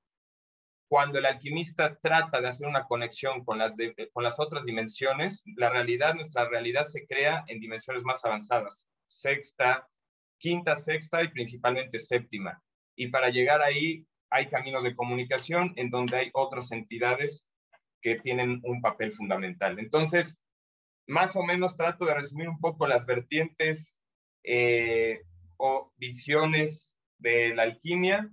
cuando 0.92 1.20
el 1.20 1.26
alquimista 1.26 1.98
trata 2.02 2.42
de 2.42 2.50
hacer 2.50 2.68
una 2.68 2.84
conexión 2.84 3.46
con 3.46 3.60
las, 3.60 3.74
con 4.12 4.26
las 4.26 4.42
otras 4.42 4.66
dimensiones, 4.66 5.42
la 5.56 5.70
realidad, 5.70 6.16
nuestra 6.16 6.50
realidad 6.50 6.84
se 6.84 7.08
crea 7.08 7.46
en 7.48 7.62
dimensiones 7.62 8.04
más 8.04 8.26
avanzadas, 8.26 8.90
sexta, 9.08 9.88
quinta, 10.38 10.76
sexta 10.76 11.24
y 11.24 11.30
principalmente 11.30 11.98
séptima. 11.98 12.62
Y 12.94 13.08
para 13.08 13.30
llegar 13.30 13.62
ahí 13.62 14.06
hay 14.30 14.50
caminos 14.50 14.84
de 14.84 14.94
comunicación 14.94 15.72
en 15.78 15.90
donde 15.90 16.18
hay 16.18 16.30
otras 16.34 16.74
entidades 16.74 17.48
que 18.02 18.20
tienen 18.20 18.60
un 18.66 18.82
papel 18.82 19.14
fundamental. 19.14 19.80
Entonces, 19.80 20.38
más 21.08 21.38
o 21.38 21.44
menos 21.44 21.78
trato 21.78 22.04
de 22.04 22.16
resumir 22.16 22.50
un 22.50 22.60
poco 22.60 22.86
las 22.86 23.06
vertientes 23.06 23.98
eh, 24.44 25.22
o 25.56 25.94
visiones 25.96 26.98
de 27.18 27.56
la 27.56 27.64
alquimia. 27.64 28.30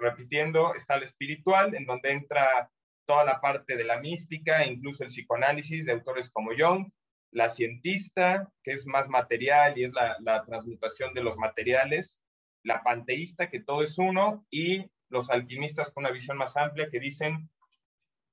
Repitiendo, 0.00 0.74
está 0.74 0.94
el 0.96 1.02
espiritual, 1.02 1.74
en 1.74 1.84
donde 1.84 2.12
entra 2.12 2.70
toda 3.06 3.24
la 3.24 3.40
parte 3.40 3.76
de 3.76 3.84
la 3.84 4.00
mística, 4.00 4.64
incluso 4.64 5.04
el 5.04 5.08
psicoanálisis 5.08 5.86
de 5.86 5.92
autores 5.92 6.30
como 6.30 6.50
Jung, 6.56 6.90
la 7.32 7.50
cientista, 7.50 8.48
que 8.62 8.72
es 8.72 8.86
más 8.86 9.08
material 9.08 9.76
y 9.76 9.84
es 9.84 9.92
la, 9.92 10.16
la 10.20 10.44
transmutación 10.44 11.12
de 11.14 11.22
los 11.22 11.36
materiales, 11.36 12.20
la 12.64 12.82
panteísta, 12.82 13.50
que 13.50 13.60
todo 13.60 13.82
es 13.82 13.98
uno, 13.98 14.46
y 14.50 14.86
los 15.10 15.30
alquimistas 15.30 15.90
con 15.90 16.04
una 16.04 16.12
visión 16.12 16.38
más 16.38 16.56
amplia 16.56 16.88
que 16.90 17.00
dicen, 17.00 17.50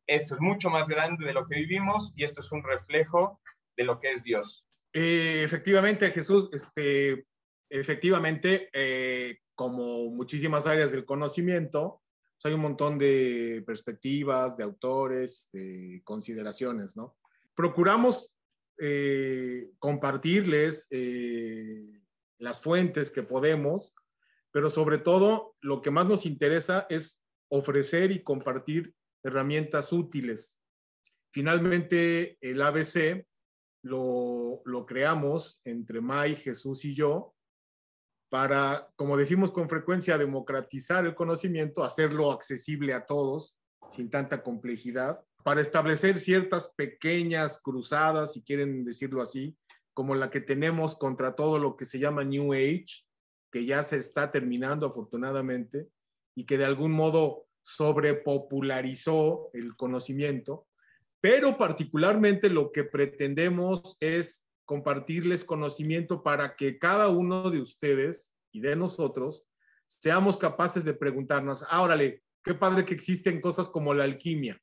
esto 0.08 0.36
es 0.36 0.42
mucho 0.42 0.70
más 0.70 0.88
grande 0.88 1.26
de 1.26 1.34
lo 1.34 1.46
que 1.46 1.56
vivimos 1.56 2.12
y 2.16 2.24
esto 2.24 2.42
es 2.42 2.52
un 2.52 2.64
reflejo 2.64 3.40
de 3.78 3.84
lo 3.84 4.00
que 4.00 4.12
es 4.12 4.24
Dios. 4.24 4.66
Eh, 4.94 5.44
efectivamente, 5.44 6.12
Jesús, 6.12 6.50
este, 6.54 7.26
efectivamente, 7.70 8.70
eh, 8.74 9.40
como 9.62 10.10
muchísimas 10.10 10.66
áreas 10.66 10.92
del 10.92 11.06
conocimiento, 11.06 12.02
hay 12.44 12.54
un 12.54 12.62
montón 12.62 12.98
de 12.98 13.64
perspectivas, 13.64 14.58
de 14.58 14.64
autores, 14.64 15.52
de 15.54 16.02
consideraciones. 16.04 16.96
Procuramos 17.54 18.34
eh, 18.80 19.70
compartirles 19.78 20.88
eh, 20.90 22.02
las 22.40 22.60
fuentes 22.60 23.12
que 23.12 23.22
podemos, 23.22 23.94
pero 24.50 24.72
sobre 24.72 24.98
todo 24.98 25.56
lo 25.62 25.84
que 25.84 25.92
más 25.92 26.08
nos 26.08 26.26
interesa 26.26 26.88
es 26.90 27.22
ofrecer 27.48 28.12
y 28.12 28.24
compartir 28.24 28.96
herramientas 29.22 29.94
útiles. 29.94 30.60
Finalmente, 31.32 32.40
el 32.42 32.64
ABC 32.64 33.28
lo, 33.84 34.64
lo 34.66 34.88
creamos 34.88 35.62
entre 35.66 36.02
May, 36.02 36.36
Jesús 36.36 36.84
y 36.84 36.96
yo 36.96 37.36
para, 38.32 38.88
como 38.96 39.18
decimos 39.18 39.52
con 39.52 39.68
frecuencia, 39.68 40.18
democratizar 40.18 41.06
el 41.06 41.16
conocimiento, 41.16 41.84
hacerlo 41.84 42.32
accesible 42.32 42.94
a 42.94 43.06
todos 43.06 43.60
sin 43.90 44.10
tanta 44.10 44.42
complejidad, 44.42 45.20
para 45.44 45.60
establecer 45.60 46.18
ciertas 46.18 46.72
pequeñas 46.78 47.62
cruzadas, 47.62 48.32
si 48.32 48.42
quieren 48.42 48.86
decirlo 48.86 49.22
así, 49.22 49.58
como 49.94 50.16
la 50.16 50.30
que 50.30 50.40
tenemos 50.40 50.96
contra 50.96 51.36
todo 51.36 51.60
lo 51.60 51.76
que 51.76 51.84
se 51.84 52.00
llama 52.00 52.24
New 52.24 52.54
Age, 52.54 53.04
que 53.52 53.66
ya 53.66 53.84
se 53.84 53.98
está 53.98 54.32
terminando 54.32 54.86
afortunadamente 54.88 55.90
y 56.34 56.46
que 56.46 56.58
de 56.58 56.64
algún 56.64 56.94
modo 56.94 57.48
sobrepopularizó 57.64 59.50
el 59.52 59.76
conocimiento, 59.76 60.68
pero 61.20 61.58
particularmente 61.58 62.50
lo 62.50 62.72
que 62.72 62.86
pretendemos 62.86 63.98
es 64.00 64.48
compartirles 64.72 65.44
conocimiento 65.44 66.24
para 66.24 66.56
que 66.56 66.80
cada 66.80 67.10
uno 67.10 67.52
de 67.52 67.60
ustedes 67.60 68.34
y 68.54 68.62
de 68.62 68.78
nosotros 68.78 69.46
seamos 69.86 70.38
capaces 70.38 70.86
de 70.86 70.94
preguntarnos, 70.94 71.66
ah, 71.68 71.82
órale, 71.82 72.24
qué 72.42 72.54
padre 72.54 72.86
que 72.86 72.94
existen 72.94 73.42
cosas 73.42 73.68
como 73.68 73.94
la 73.94 74.06
alquimia. 74.06 74.58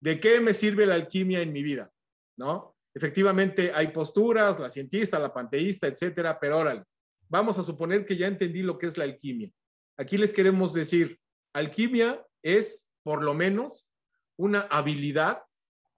¿De 0.00 0.20
qué 0.20 0.38
me 0.38 0.54
sirve 0.54 0.86
la 0.86 0.94
alquimia 0.94 1.40
en 1.40 1.52
mi 1.52 1.64
vida? 1.64 1.92
¿No? 2.36 2.76
Efectivamente, 2.94 3.72
hay 3.74 3.88
posturas, 3.88 4.60
la 4.60 4.70
cientista, 4.70 5.18
la 5.18 5.34
panteísta, 5.34 5.88
etcétera, 5.88 6.38
pero 6.38 6.58
órale, 6.58 6.84
vamos 7.28 7.58
a 7.58 7.64
suponer 7.64 8.06
que 8.06 8.16
ya 8.16 8.28
entendí 8.28 8.62
lo 8.62 8.78
que 8.78 8.86
es 8.86 8.96
la 8.96 9.02
alquimia. 9.02 9.50
Aquí 9.96 10.16
les 10.16 10.32
queremos 10.32 10.72
decir, 10.72 11.18
alquimia 11.52 12.24
es, 12.40 12.88
por 13.02 13.24
lo 13.24 13.34
menos, 13.34 13.90
una 14.36 14.60
habilidad 14.60 15.42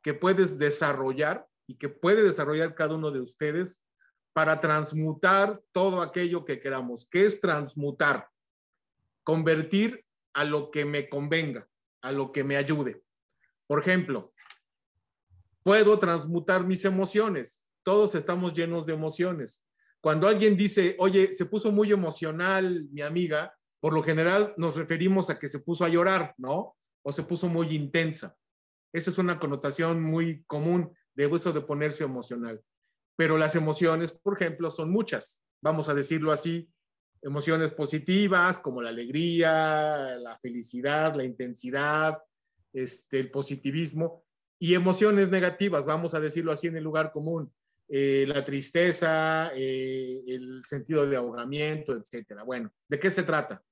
que 0.02 0.14
puedes 0.14 0.58
desarrollar 0.58 1.46
y 1.66 1.76
que 1.76 1.88
puede 1.88 2.22
desarrollar 2.22 2.74
cada 2.74 2.94
uno 2.94 3.10
de 3.10 3.20
ustedes 3.20 3.84
para 4.32 4.60
transmutar 4.60 5.62
todo 5.72 6.02
aquello 6.02 6.44
que 6.44 6.60
queramos. 6.60 7.08
¿Qué 7.10 7.24
es 7.24 7.40
transmutar? 7.40 8.28
Convertir 9.24 10.04
a 10.34 10.44
lo 10.44 10.70
que 10.70 10.84
me 10.84 11.08
convenga, 11.08 11.66
a 12.02 12.12
lo 12.12 12.32
que 12.32 12.44
me 12.44 12.56
ayude. 12.56 13.02
Por 13.66 13.80
ejemplo, 13.80 14.34
puedo 15.62 15.98
transmutar 15.98 16.64
mis 16.64 16.84
emociones. 16.84 17.72
Todos 17.82 18.14
estamos 18.14 18.52
llenos 18.52 18.86
de 18.86 18.92
emociones. 18.92 19.64
Cuando 20.00 20.28
alguien 20.28 20.56
dice, 20.56 20.94
oye, 20.98 21.32
se 21.32 21.46
puso 21.46 21.72
muy 21.72 21.90
emocional 21.90 22.86
mi 22.92 23.02
amiga, 23.02 23.56
por 23.80 23.92
lo 23.92 24.02
general 24.02 24.54
nos 24.56 24.76
referimos 24.76 25.30
a 25.30 25.38
que 25.38 25.48
se 25.48 25.60
puso 25.60 25.84
a 25.84 25.88
llorar, 25.88 26.34
¿no? 26.38 26.76
O 27.02 27.10
se 27.10 27.22
puso 27.22 27.48
muy 27.48 27.74
intensa. 27.74 28.36
Esa 28.92 29.10
es 29.10 29.18
una 29.18 29.38
connotación 29.38 30.02
muy 30.02 30.44
común 30.44 30.92
de 31.16 31.24
eso 31.24 31.52
de 31.52 31.60
ponerse 31.62 32.04
emocional. 32.04 32.62
Pero 33.16 33.38
las 33.38 33.56
emociones, 33.56 34.12
por 34.12 34.34
ejemplo, 34.34 34.70
son 34.70 34.90
muchas, 34.90 35.42
vamos 35.62 35.88
a 35.88 35.94
decirlo 35.94 36.30
así, 36.30 36.70
emociones 37.22 37.72
positivas 37.72 38.58
como 38.58 38.82
la 38.82 38.90
alegría, 38.90 40.16
la 40.18 40.38
felicidad, 40.38 41.14
la 41.16 41.24
intensidad, 41.24 42.18
este, 42.72 43.18
el 43.18 43.30
positivismo, 43.30 44.24
y 44.58 44.74
emociones 44.74 45.30
negativas, 45.30 45.84
vamos 45.84 46.14
a 46.14 46.20
decirlo 46.20 46.52
así 46.52 46.66
en 46.66 46.76
el 46.76 46.84
lugar 46.84 47.12
común, 47.12 47.52
eh, 47.88 48.24
la 48.26 48.44
tristeza, 48.44 49.50
eh, 49.54 50.22
el 50.26 50.62
sentido 50.64 51.06
de 51.06 51.16
ahogamiento, 51.16 51.94
etcétera. 51.94 52.42
Bueno, 52.42 52.70
¿de 52.88 52.98
qué 52.98 53.10
se 53.10 53.22
trata? 53.22 53.62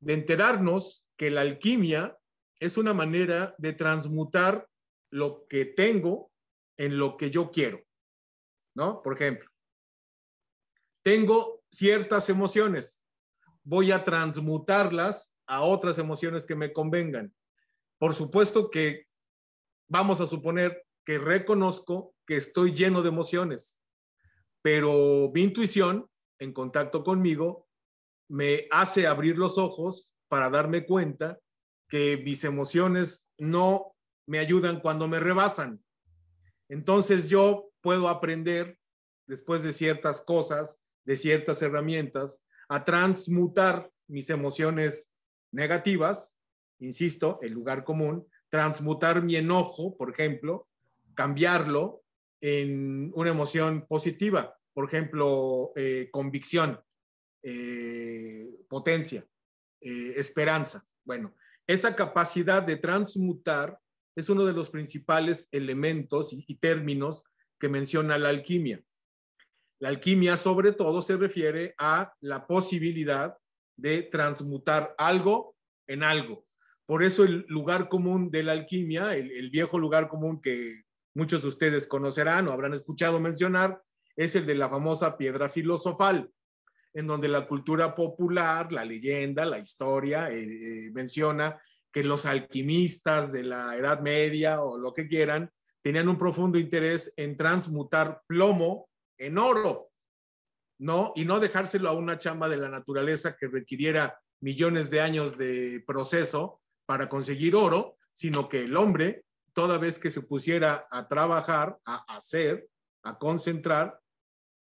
De 0.00 0.14
enterarnos 0.14 1.06
que 1.16 1.30
la 1.30 1.42
alquimia 1.42 2.16
es 2.58 2.76
una 2.76 2.94
manera 2.94 3.54
de 3.58 3.72
transmutar 3.72 4.66
lo 5.10 5.46
que 5.48 5.66
tengo 5.66 6.32
en 6.76 6.98
lo 6.98 7.16
que 7.16 7.30
yo 7.30 7.50
quiero, 7.50 7.80
¿no? 8.74 9.02
Por 9.02 9.14
ejemplo, 9.14 9.50
tengo 11.02 11.62
ciertas 11.70 12.28
emociones, 12.28 13.04
voy 13.62 13.92
a 13.92 14.04
transmutarlas 14.04 15.34
a 15.46 15.62
otras 15.62 15.98
emociones 15.98 16.46
que 16.46 16.54
me 16.54 16.72
convengan. 16.72 17.34
Por 17.98 18.14
supuesto 18.14 18.70
que 18.70 19.06
vamos 19.88 20.20
a 20.20 20.26
suponer 20.26 20.86
que 21.04 21.18
reconozco 21.18 22.14
que 22.26 22.36
estoy 22.36 22.72
lleno 22.72 23.02
de 23.02 23.08
emociones, 23.08 23.80
pero 24.62 25.30
mi 25.34 25.42
intuición 25.42 26.08
en 26.38 26.52
contacto 26.52 27.04
conmigo 27.04 27.68
me 28.28 28.66
hace 28.70 29.06
abrir 29.06 29.36
los 29.36 29.58
ojos 29.58 30.16
para 30.28 30.48
darme 30.48 30.86
cuenta 30.86 31.38
que 31.88 32.16
mis 32.24 32.44
emociones 32.44 33.28
no 33.38 33.94
me 34.26 34.38
ayudan 34.38 34.80
cuando 34.80 35.06
me 35.06 35.20
rebasan. 35.20 35.83
Entonces 36.68 37.28
yo 37.28 37.70
puedo 37.80 38.08
aprender, 38.08 38.78
después 39.26 39.62
de 39.62 39.72
ciertas 39.72 40.20
cosas, 40.20 40.80
de 41.04 41.16
ciertas 41.16 41.60
herramientas, 41.62 42.44
a 42.68 42.84
transmutar 42.84 43.90
mis 44.06 44.30
emociones 44.30 45.10
negativas, 45.52 46.36
insisto, 46.78 47.38
el 47.42 47.52
lugar 47.52 47.84
común, 47.84 48.26
transmutar 48.48 49.22
mi 49.22 49.36
enojo, 49.36 49.96
por 49.96 50.10
ejemplo, 50.10 50.68
cambiarlo 51.14 52.02
en 52.40 53.10
una 53.14 53.30
emoción 53.30 53.86
positiva, 53.86 54.58
por 54.72 54.86
ejemplo, 54.86 55.72
eh, 55.76 56.08
convicción, 56.10 56.80
eh, 57.42 58.48
potencia, 58.68 59.26
eh, 59.80 60.14
esperanza. 60.16 60.86
Bueno, 61.04 61.34
esa 61.66 61.94
capacidad 61.94 62.62
de 62.62 62.76
transmutar 62.76 63.78
es 64.16 64.28
uno 64.28 64.44
de 64.44 64.52
los 64.52 64.70
principales 64.70 65.48
elementos 65.50 66.32
y, 66.32 66.54
términos 66.56 67.24
que 67.58 67.68
menciona 67.68 68.18
la 68.18 68.28
alquimia. 68.28 68.82
La 69.80 69.88
alquimia 69.88 70.36
sobre 70.36 70.72
todo 70.72 71.02
se 71.02 71.16
refiere 71.16 71.74
a 71.78 72.14
la 72.20 72.46
posibilidad 72.46 73.36
de 73.76 74.02
transmutar 74.02 74.94
algo 74.98 75.56
en 75.86 76.02
algo. 76.02 76.46
Por 76.86 77.02
eso 77.02 77.24
el 77.24 77.44
lugar 77.48 77.88
común 77.88 78.30
de 78.30 78.42
la 78.42 78.52
alquimia, 78.52 79.16
el, 79.16 79.50
viejo 79.50 79.78
lugar 79.78 80.08
común 80.08 80.40
que 80.40 80.82
muchos 81.14 81.42
de 81.42 81.48
ustedes 81.48 81.86
conocerán 81.86 82.46
o 82.48 82.52
habrán 82.52 82.74
escuchado 82.74 83.20
mencionar, 83.20 83.82
es 84.16 84.36
el 84.36 84.46
de 84.46 84.54
la 84.54 84.68
famosa 84.68 85.16
piedra 85.16 85.48
filosofal, 85.48 86.30
en 86.92 87.06
donde 87.06 87.26
la 87.28 87.46
cultura 87.48 87.94
popular, 87.94 88.70
la 88.70 88.84
leyenda, 88.84 89.44
la 89.44 89.58
historia 89.58 90.30
eh, 90.30 90.44
eh, 90.44 90.90
menciona 90.92 91.60
que 91.94 92.02
los 92.02 92.26
alquimistas 92.26 93.30
de 93.30 93.44
la 93.44 93.76
Edad 93.76 94.00
Media 94.00 94.60
o 94.62 94.76
lo 94.76 94.92
que 94.92 95.06
quieran 95.06 95.48
tenían 95.80 96.08
un 96.08 96.18
profundo 96.18 96.58
interés 96.58 97.14
en 97.16 97.36
transmutar 97.36 98.22
plomo 98.26 98.88
en 99.16 99.38
oro, 99.38 99.92
¿no? 100.80 101.12
Y 101.14 101.24
no 101.24 101.38
dejárselo 101.38 101.88
a 101.88 101.92
una 101.92 102.18
chamba 102.18 102.48
de 102.48 102.56
la 102.56 102.68
naturaleza 102.68 103.36
que 103.36 103.46
requiriera 103.46 104.18
millones 104.40 104.90
de 104.90 105.02
años 105.02 105.38
de 105.38 105.84
proceso 105.86 106.60
para 106.84 107.08
conseguir 107.08 107.54
oro, 107.54 107.96
sino 108.12 108.48
que 108.48 108.64
el 108.64 108.76
hombre, 108.76 109.24
toda 109.52 109.78
vez 109.78 110.00
que 110.00 110.10
se 110.10 110.22
pusiera 110.22 110.88
a 110.90 111.06
trabajar, 111.06 111.78
a 111.84 112.16
hacer, 112.16 112.66
a 113.04 113.18
concentrar, 113.18 114.00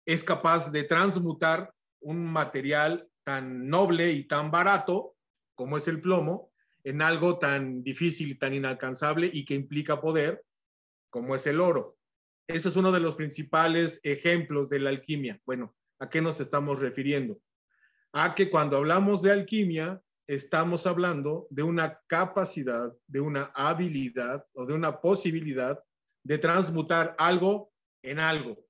es 0.05 0.23
capaz 0.23 0.71
de 0.71 0.83
transmutar 0.83 1.73
un 2.01 2.23
material 2.23 3.09
tan 3.23 3.67
noble 3.67 4.11
y 4.11 4.27
tan 4.27 4.51
barato 4.51 5.15
como 5.55 5.77
es 5.77 5.87
el 5.87 6.01
plomo 6.01 6.51
en 6.85 7.01
algo 7.01 7.39
tan 7.39 7.83
difícil 7.83 8.29
y 8.29 8.35
tan 8.35 8.53
inalcanzable 8.53 9.29
y 9.33 9.43
que 9.43 9.55
implica 9.55 9.99
poder, 9.99 10.45
como 11.09 11.35
es 11.35 11.47
el 11.47 11.59
oro. 11.59 11.97
Ese 12.47 12.69
es 12.69 12.75
uno 12.75 12.91
de 12.91 12.99
los 12.99 13.15
principales 13.15 13.99
ejemplos 14.03 14.69
de 14.69 14.79
la 14.79 14.91
alquimia. 14.91 15.41
Bueno, 15.45 15.75
¿a 15.99 16.09
qué 16.09 16.21
nos 16.21 16.39
estamos 16.39 16.79
refiriendo? 16.79 17.41
A 18.13 18.35
que 18.35 18.51
cuando 18.51 18.77
hablamos 18.77 19.23
de 19.23 19.31
alquimia, 19.31 19.99
estamos 20.27 20.85
hablando 20.85 21.47
de 21.49 21.63
una 21.63 21.99
capacidad, 22.05 22.93
de 23.07 23.19
una 23.19 23.45
habilidad 23.55 24.45
o 24.53 24.67
de 24.67 24.73
una 24.73 25.01
posibilidad 25.01 25.83
de 26.23 26.37
transmutar 26.37 27.15
algo 27.17 27.71
en 28.03 28.19
algo. 28.19 28.63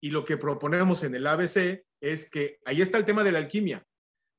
Y 0.00 0.10
lo 0.10 0.24
que 0.24 0.36
proponemos 0.36 1.02
en 1.02 1.16
el 1.16 1.26
ABC 1.26 1.84
es 2.00 2.30
que 2.30 2.60
ahí 2.64 2.82
está 2.82 2.98
el 2.98 3.04
tema 3.04 3.24
de 3.24 3.32
la 3.32 3.38
alquimia 3.38 3.84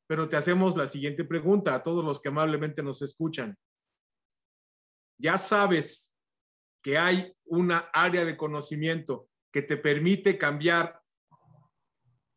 pero 0.07 0.29
te 0.29 0.37
hacemos 0.37 0.75
la 0.77 0.87
siguiente 0.87 1.25
pregunta 1.25 1.75
a 1.75 1.83
todos 1.83 2.03
los 2.03 2.21
que 2.21 2.29
amablemente 2.29 2.81
nos 2.81 3.01
escuchan. 3.01 3.57
Ya 5.19 5.37
sabes 5.37 6.13
que 6.81 6.97
hay 6.97 7.33
una 7.45 7.89
área 7.93 8.23
de 8.23 8.37
conocimiento 8.37 9.29
que 9.51 9.61
te 9.61 9.75
permite 9.75 10.37
cambiar 10.37 11.01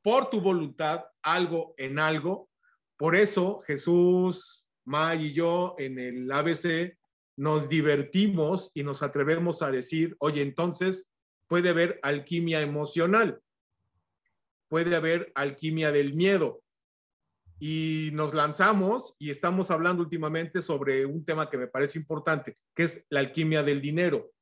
por 0.03 0.31
tu 0.31 0.41
voluntad 0.41 1.05
algo 1.23 1.75
en 1.77 1.99
algo. 1.99 2.49
Por 2.97 3.15
eso 3.15 3.63
Jesús, 3.67 4.69
May 4.85 5.27
y 5.27 5.33
yo 5.33 5.77
en 5.79 5.99
el 5.99 6.33
ABC 6.33 6.99
nos 7.37 7.69
divertimos 7.69 8.71
y 8.75 8.83
nos 8.83 9.03
atrevemos 9.03 9.63
a 9.63 9.71
decir, 9.71 10.17
oye, 10.19 10.43
entonces 10.43 11.11
puede 11.47 11.69
haber 11.69 12.01
alquimia 12.03 12.61
emocional, 12.61 13.41
puede 14.69 14.97
haber 14.97 15.31
alquimia 15.35 15.93
del 15.93 16.15
miedo, 16.15 16.63
y 17.61 18.09
nos 18.15 18.33
lanzamos 18.33 19.15
y 19.19 19.29
estamos 19.29 19.71
hablando 19.71 20.03
últimamente 20.03 20.63
sobre 20.63 21.05
un 21.05 21.27
tema 21.27 21.51
que 21.51 21.59
me 21.59 21.69
parece 21.69 21.99
importante, 21.99 22.57
que 22.75 22.85
es 22.85 23.07
la 23.11 23.21
alquimia 23.21 23.63
del 23.63 23.83
dinero, 23.83 24.33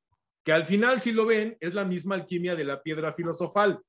que 0.45 0.53
al 0.53 0.67
final, 0.67 1.01
si 1.01 1.11
lo 1.11 1.27
ven, 1.27 1.57
es 1.61 1.75
la 1.75 1.85
misma 1.85 2.15
alquimia 2.15 2.55
de 2.55 2.65
la 2.65 2.81
piedra 2.81 3.13
filosofal, 3.13 3.83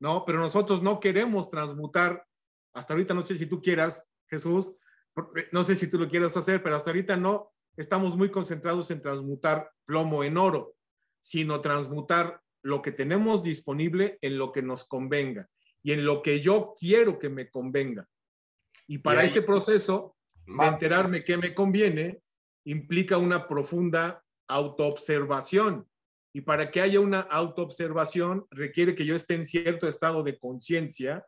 ¿no? 0.00 0.24
Pero 0.24 0.38
nosotros 0.38 0.82
no 0.82 1.00
queremos 1.00 1.50
transmutar, 1.50 2.24
hasta 2.72 2.94
ahorita 2.94 3.12
no 3.12 3.22
sé 3.22 3.36
si 3.36 3.46
tú 3.46 3.60
quieras, 3.60 4.08
Jesús, 4.28 4.76
no 5.50 5.64
sé 5.64 5.74
si 5.74 5.90
tú 5.90 5.98
lo 5.98 6.08
quieras 6.08 6.36
hacer, 6.36 6.62
pero 6.62 6.76
hasta 6.76 6.90
ahorita 6.90 7.16
no 7.16 7.52
estamos 7.76 8.16
muy 8.16 8.30
concentrados 8.30 8.88
en 8.92 9.02
transmutar 9.02 9.72
plomo 9.84 10.22
en 10.22 10.36
oro, 10.36 10.76
sino 11.20 11.60
transmutar 11.60 12.40
lo 12.62 12.82
que 12.82 12.92
tenemos 12.92 13.42
disponible 13.42 14.16
en 14.22 14.38
lo 14.38 14.52
que 14.52 14.62
nos 14.62 14.84
convenga 14.84 15.50
y 15.82 15.90
en 15.90 16.04
lo 16.04 16.22
que 16.22 16.40
yo 16.40 16.74
quiero 16.78 17.18
que 17.18 17.28
me 17.28 17.50
convenga. 17.50 18.08
Y 18.86 18.98
para 18.98 19.24
ese 19.24 19.42
proceso, 19.42 20.16
de 20.46 20.66
enterarme 20.66 21.24
qué 21.24 21.36
me 21.36 21.54
conviene, 21.54 22.20
implica 22.64 23.18
una 23.18 23.48
profunda 23.48 24.22
autoobservación. 24.48 25.88
Y 26.32 26.42
para 26.42 26.70
que 26.70 26.80
haya 26.80 27.00
una 27.00 27.20
autoobservación, 27.20 28.46
requiere 28.50 28.94
que 28.94 29.06
yo 29.06 29.14
esté 29.14 29.34
en 29.34 29.46
cierto 29.46 29.88
estado 29.88 30.22
de 30.22 30.38
conciencia 30.38 31.24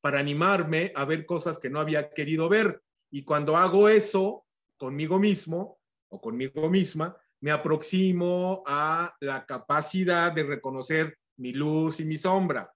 para 0.00 0.18
animarme 0.18 0.92
a 0.94 1.04
ver 1.04 1.26
cosas 1.26 1.58
que 1.58 1.68
no 1.68 1.80
había 1.80 2.10
querido 2.10 2.48
ver. 2.48 2.82
Y 3.10 3.24
cuando 3.24 3.56
hago 3.56 3.88
eso 3.88 4.46
conmigo 4.76 5.18
mismo 5.18 5.78
o 6.08 6.20
conmigo 6.20 6.70
misma, 6.70 7.16
me 7.40 7.50
aproximo 7.50 8.62
a 8.66 9.14
la 9.20 9.44
capacidad 9.46 10.32
de 10.32 10.44
reconocer 10.44 11.18
mi 11.36 11.52
luz 11.52 12.00
y 12.00 12.04
mi 12.04 12.16
sombra. 12.16 12.72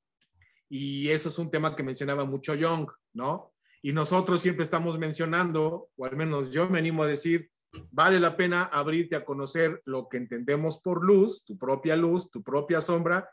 Y 0.68 1.08
eso 1.11 1.28
es 1.28 1.38
un 1.38 1.50
tema 1.50 1.76
que 1.76 1.82
mencionaba 1.82 2.25
mucho 2.25 2.54
Jung, 2.58 2.90
¿no? 3.12 3.53
Y 3.85 3.93
nosotros 3.93 4.41
siempre 4.41 4.64
estamos 4.64 4.99
mencionando, 4.99 5.91
o 5.95 6.07
al 6.07 6.17
menos 6.17 6.50
yo 6.50 6.71
me 6.71 6.79
animo 6.79 7.03
a 7.03 7.07
decir, 7.07 7.50
vale 7.91 8.19
la 8.19 8.35
pena 8.35 8.62
abrirte 8.64 9.14
a 9.14 9.26
conocer 9.26 9.83
lo 9.85 10.09
que 10.09 10.17
entendemos 10.17 10.79
por 10.79 11.05
luz, 11.05 11.45
tu 11.45 11.59
propia 11.59 11.95
luz, 11.95 12.31
tu 12.31 12.43
propia 12.43 12.81
sombra, 12.81 13.29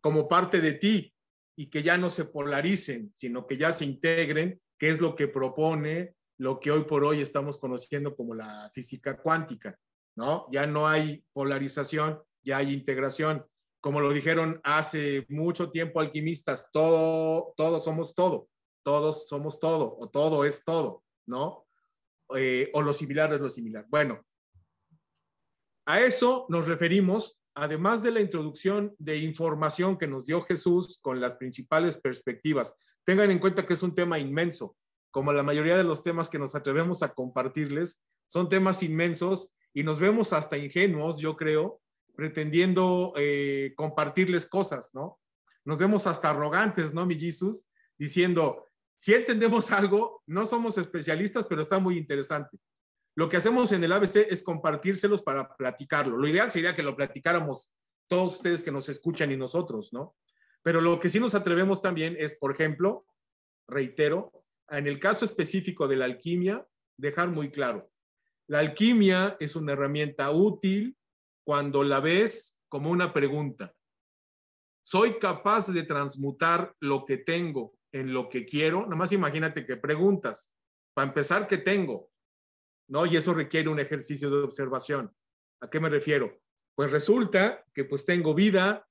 como 0.00 0.28
parte 0.28 0.60
de 0.60 0.74
ti 0.74 1.12
y 1.56 1.66
que 1.70 1.82
ya 1.82 1.98
no 1.98 2.08
se 2.08 2.24
polaricen, 2.24 3.10
sino 3.16 3.48
que 3.48 3.56
ya 3.56 3.72
se 3.72 3.84
integren, 3.84 4.60
que 4.78 4.90
es 4.90 5.00
lo 5.00 5.16
que 5.16 5.26
propone 5.26 6.14
lo 6.38 6.60
que 6.60 6.70
hoy 6.70 6.84
por 6.84 7.02
hoy 7.02 7.20
estamos 7.20 7.58
conociendo 7.58 8.14
como 8.14 8.36
la 8.36 8.70
física 8.72 9.20
cuántica. 9.20 9.76
¿no? 10.14 10.46
Ya 10.52 10.68
no 10.68 10.86
hay 10.86 11.24
polarización, 11.32 12.22
ya 12.44 12.58
hay 12.58 12.72
integración. 12.72 13.44
Como 13.80 14.00
lo 14.00 14.12
dijeron 14.12 14.60
hace 14.62 15.26
mucho 15.28 15.72
tiempo 15.72 15.98
alquimistas, 15.98 16.70
todo, 16.70 17.54
todos 17.56 17.82
somos 17.82 18.14
todo, 18.14 18.48
todos 18.82 19.28
somos 19.28 19.60
todo, 19.60 19.96
o 19.98 20.08
todo 20.08 20.44
es 20.44 20.64
todo, 20.64 21.04
¿no? 21.26 21.66
Eh, 22.36 22.70
o 22.74 22.82
lo 22.82 22.92
similar 22.92 23.32
es 23.32 23.40
lo 23.40 23.50
similar. 23.50 23.86
Bueno, 23.88 24.24
a 25.86 26.00
eso 26.00 26.46
nos 26.48 26.66
referimos, 26.66 27.40
además 27.54 28.02
de 28.02 28.12
la 28.12 28.20
introducción 28.20 28.94
de 28.98 29.18
información 29.18 29.98
que 29.98 30.06
nos 30.06 30.26
dio 30.26 30.42
Jesús 30.42 30.98
con 31.02 31.20
las 31.20 31.34
principales 31.36 31.96
perspectivas. 31.96 32.76
Tengan 33.04 33.30
en 33.30 33.38
cuenta 33.38 33.66
que 33.66 33.74
es 33.74 33.82
un 33.82 33.94
tema 33.94 34.18
inmenso, 34.18 34.76
como 35.10 35.32
la 35.32 35.42
mayoría 35.42 35.76
de 35.76 35.84
los 35.84 36.02
temas 36.02 36.28
que 36.28 36.38
nos 36.38 36.54
atrevemos 36.54 37.02
a 37.02 37.12
compartirles, 37.12 38.02
son 38.26 38.48
temas 38.48 38.82
inmensos 38.82 39.50
y 39.74 39.82
nos 39.82 39.98
vemos 39.98 40.32
hasta 40.32 40.56
ingenuos, 40.56 41.18
yo 41.18 41.36
creo, 41.36 41.80
pretendiendo 42.14 43.12
eh, 43.16 43.72
compartirles 43.76 44.46
cosas, 44.46 44.90
¿no? 44.94 45.18
Nos 45.64 45.78
vemos 45.78 46.06
hasta 46.06 46.30
arrogantes, 46.30 46.94
¿no, 46.94 47.06
mi 47.06 47.18
Jesús? 47.18 47.66
Diciendo, 47.98 48.66
si 49.00 49.14
entendemos 49.14 49.72
algo, 49.72 50.22
no 50.26 50.44
somos 50.44 50.76
especialistas, 50.76 51.46
pero 51.46 51.62
está 51.62 51.78
muy 51.78 51.96
interesante. 51.96 52.58
Lo 53.16 53.30
que 53.30 53.38
hacemos 53.38 53.72
en 53.72 53.82
el 53.82 53.92
ABC 53.92 54.26
es 54.28 54.42
compartírselos 54.42 55.22
para 55.22 55.56
platicarlo. 55.56 56.18
Lo 56.18 56.28
ideal 56.28 56.52
sería 56.52 56.76
que 56.76 56.82
lo 56.82 56.94
platicáramos 56.94 57.72
todos 58.08 58.36
ustedes 58.36 58.62
que 58.62 58.70
nos 58.70 58.90
escuchan 58.90 59.32
y 59.32 59.38
nosotros, 59.38 59.94
¿no? 59.94 60.16
Pero 60.62 60.82
lo 60.82 61.00
que 61.00 61.08
sí 61.08 61.18
nos 61.18 61.34
atrevemos 61.34 61.80
también 61.80 62.14
es, 62.18 62.36
por 62.36 62.52
ejemplo, 62.52 63.06
reitero, 63.66 64.44
en 64.68 64.86
el 64.86 64.98
caso 64.98 65.24
específico 65.24 65.88
de 65.88 65.96
la 65.96 66.04
alquimia, 66.04 66.66
dejar 66.98 67.30
muy 67.30 67.50
claro, 67.50 67.90
la 68.48 68.58
alquimia 68.58 69.36
es 69.40 69.56
una 69.56 69.72
herramienta 69.72 70.30
útil 70.30 70.96
cuando 71.42 71.84
la 71.84 72.00
ves 72.00 72.58
como 72.68 72.90
una 72.90 73.14
pregunta. 73.14 73.74
¿Soy 74.82 75.18
capaz 75.18 75.68
de 75.68 75.84
transmutar 75.84 76.74
lo 76.80 77.06
que 77.06 77.16
tengo 77.16 77.79
en 77.92 78.12
lo 78.12 78.28
que 78.28 78.44
quiero? 78.44 78.82
Nada 78.82 78.96
más 78.96 79.12
imagínate 79.12 79.66
que 79.66 79.76
preguntas. 79.76 80.52
Para 80.94 81.08
empezar, 81.08 81.46
¿qué 81.46 81.58
tengo? 81.58 82.10
¿No? 82.88 83.06
Y 83.06 83.16
eso 83.16 83.34
requiere 83.34 83.68
un 83.68 83.78
ejercicio 83.78 84.30
de 84.30 84.42
observación. 84.42 85.14
¿A 85.60 85.68
qué 85.68 85.80
me 85.80 85.88
refiero? 85.88 86.40
Pues 86.74 86.90
resulta 86.90 87.64
que 87.74 87.84
pues 87.84 88.04
tengo 88.04 88.34
vida, 88.34 88.86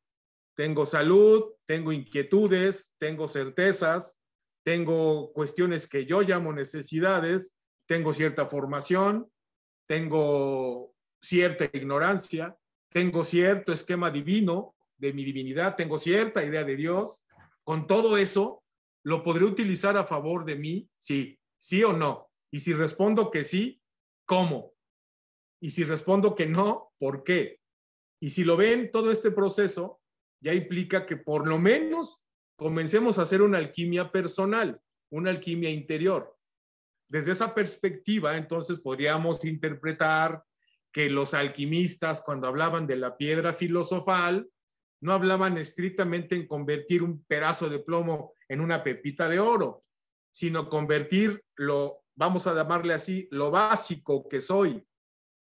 tengo 0.56 0.86
salud, 0.86 1.54
tengo 1.66 1.92
inquietudes, 1.92 2.94
tengo 2.98 3.28
certezas, 3.28 4.20
tengo 4.64 5.32
cuestiones 5.34 5.88
que 5.88 6.06
yo 6.06 6.22
llamo 6.22 6.54
necesidades, 6.54 7.56
tengo 7.88 8.14
cierta 8.14 8.46
formación, 8.46 9.32
tengo 9.88 10.94
cierta 11.22 11.66
ignorancia, 11.66 12.56
tengo 12.90 13.24
cierto 13.24 13.72
esquema 13.72 14.12
divino 14.12 14.76
de 14.98 15.14
mi 15.14 15.24
divinidad, 15.24 15.76
tengo 15.76 15.98
cierta 15.98 16.44
idea 16.44 16.64
de 16.64 16.76
Dios. 16.76 17.26
Con 17.64 17.88
todo 17.88 18.18
eso, 18.18 18.59
¿lo 19.04 19.24
podré 19.24 19.46
utilizar 19.46 19.98
a 19.98 20.06
favor 20.06 20.46
de 20.46 20.56
mí? 20.56 20.90
Sí, 20.98 21.40
sí 21.58 21.84
o 21.84 21.94
no. 21.94 22.30
Y 22.52 22.60
si 22.60 22.74
respondo 22.74 23.32
que 23.32 23.44
sí, 23.44 23.82
¿cómo? 24.26 24.74
Y 25.62 25.72
si 25.72 25.84
respondo 25.84 26.36
que 26.36 26.48
no, 26.48 26.94
¿por 26.98 27.24
qué? 27.24 27.60
Y 28.20 28.32
si 28.32 28.44
lo 28.44 28.58
ven, 28.58 28.92
todo 28.92 29.12
este 29.12 29.32
proceso 29.32 30.02
ya 30.42 30.54
implica 30.54 31.06
que 31.06 31.18
por 31.18 31.48
lo 31.48 31.60
menos 31.60 32.24
comencemos 32.56 33.20
a 33.20 33.24
hacer 33.24 33.42
una 33.42 33.58
alquimia 33.58 34.12
personal, 34.12 34.82
una 35.10 35.30
alquimia 35.30 35.70
interior. 35.70 36.38
Desde 37.10 37.32
esa 37.32 37.56
perspectiva, 37.56 38.38
entonces 38.38 38.80
podríamos 38.80 39.44
interpretar 39.46 40.44
que 40.92 41.10
los 41.10 41.34
alquimistas, 41.34 42.22
cuando 42.22 42.48
hablaban 42.48 42.88
de 42.88 42.98
la 42.98 43.18
piedra 43.18 43.54
filosofal, 43.54 44.50
no 45.02 45.14
hablaban 45.14 45.58
estrictamente 45.58 46.36
en 46.36 46.48
convertir 46.48 47.04
un 47.04 47.24
pedazo 47.26 47.70
de 47.70 47.80
plomo 47.80 48.36
en 48.48 48.62
una 48.62 48.84
pepita 48.84 49.30
de 49.30 49.40
oro, 49.40 49.84
sino 50.32 50.70
convertir 50.70 51.44
lo, 51.56 52.04
vamos 52.16 52.48
a 52.48 52.54
llamarle 52.54 52.94
así, 52.94 53.28
lo 53.32 53.52
básico 53.52 54.28
que 54.28 54.42
soy 54.42 54.86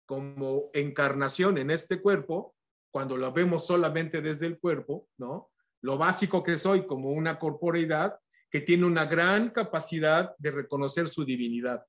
como 0.06 0.70
encarnación 0.74 1.58
en 1.58 1.72
este 1.72 2.02
cuerpo, 2.02 2.56
cuando 2.92 3.18
lo 3.18 3.32
vemos 3.32 3.66
solamente 3.66 4.22
desde 4.22 4.46
el 4.46 4.60
cuerpo, 4.60 5.08
¿no? 5.18 5.52
Lo 5.82 5.98
básico 5.98 6.44
que 6.44 6.58
soy 6.58 6.86
como 6.86 7.10
una 7.10 7.40
corporeidad, 7.40 8.20
que 8.50 8.62
tiene 8.62 8.86
una 8.86 9.06
gran 9.06 9.50
capacidad 9.50 10.36
de 10.38 10.52
reconocer 10.52 11.08
su 11.08 11.26
divinidad. 11.26 11.86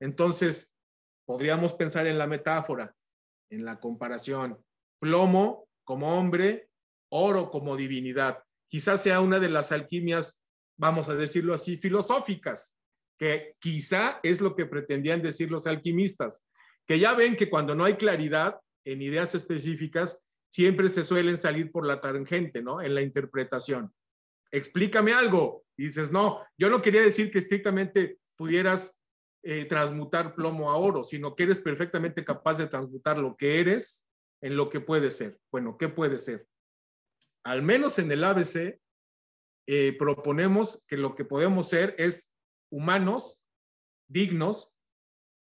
Entonces, 0.00 0.74
podríamos 1.26 1.74
pensar 1.74 2.06
en 2.06 2.18
la 2.18 2.26
metáfora, 2.26 2.94
en 3.50 3.64
la 3.64 3.78
comparación. 3.78 4.58
Plomo 4.98 5.68
como 5.84 6.18
hombre, 6.18 6.68
oro 7.10 7.50
como 7.50 7.76
divinidad. 7.76 8.42
Quizás 8.68 9.02
sea 9.02 9.20
una 9.20 9.38
de 9.38 9.48
las 9.48 9.72
alquimias, 9.72 10.42
vamos 10.76 11.08
a 11.08 11.14
decirlo 11.14 11.54
así, 11.54 11.76
filosóficas, 11.76 12.76
que 13.18 13.56
quizá 13.58 14.20
es 14.22 14.40
lo 14.40 14.54
que 14.54 14.66
pretendían 14.66 15.22
decir 15.22 15.50
los 15.50 15.66
alquimistas, 15.66 16.44
que 16.86 16.98
ya 16.98 17.14
ven 17.14 17.36
que 17.36 17.50
cuando 17.50 17.74
no 17.74 17.84
hay 17.84 17.94
claridad 17.94 18.58
en 18.84 19.02
ideas 19.02 19.34
específicas, 19.34 20.20
siempre 20.50 20.88
se 20.88 21.04
suelen 21.04 21.36
salir 21.36 21.70
por 21.70 21.86
la 21.86 22.00
tangente, 22.00 22.62
¿no? 22.62 22.80
En 22.80 22.94
la 22.94 23.02
interpretación 23.02 23.92
explícame 24.50 25.12
algo. 25.12 25.64
Y 25.76 25.84
dices, 25.84 26.10
no, 26.10 26.44
yo 26.56 26.70
no 26.70 26.82
quería 26.82 27.02
decir 27.02 27.30
que 27.30 27.38
estrictamente 27.38 28.18
pudieras 28.36 28.96
eh, 29.42 29.64
transmutar 29.66 30.34
plomo 30.34 30.70
a 30.70 30.76
oro, 30.76 31.04
sino 31.04 31.34
que 31.34 31.44
eres 31.44 31.60
perfectamente 31.60 32.24
capaz 32.24 32.54
de 32.54 32.66
transmutar 32.66 33.18
lo 33.18 33.36
que 33.36 33.60
eres 33.60 34.06
en 34.40 34.56
lo 34.56 34.68
que 34.68 34.80
puede 34.80 35.10
ser. 35.10 35.38
Bueno, 35.50 35.76
¿qué 35.78 35.88
puede 35.88 36.18
ser? 36.18 36.46
Al 37.44 37.62
menos 37.62 37.98
en 37.98 38.10
el 38.10 38.24
ABC 38.24 38.80
eh, 39.66 39.96
proponemos 39.98 40.84
que 40.86 40.96
lo 40.96 41.14
que 41.14 41.24
podemos 41.24 41.68
ser 41.68 41.94
es 41.98 42.34
humanos, 42.70 43.42
dignos, 44.08 44.74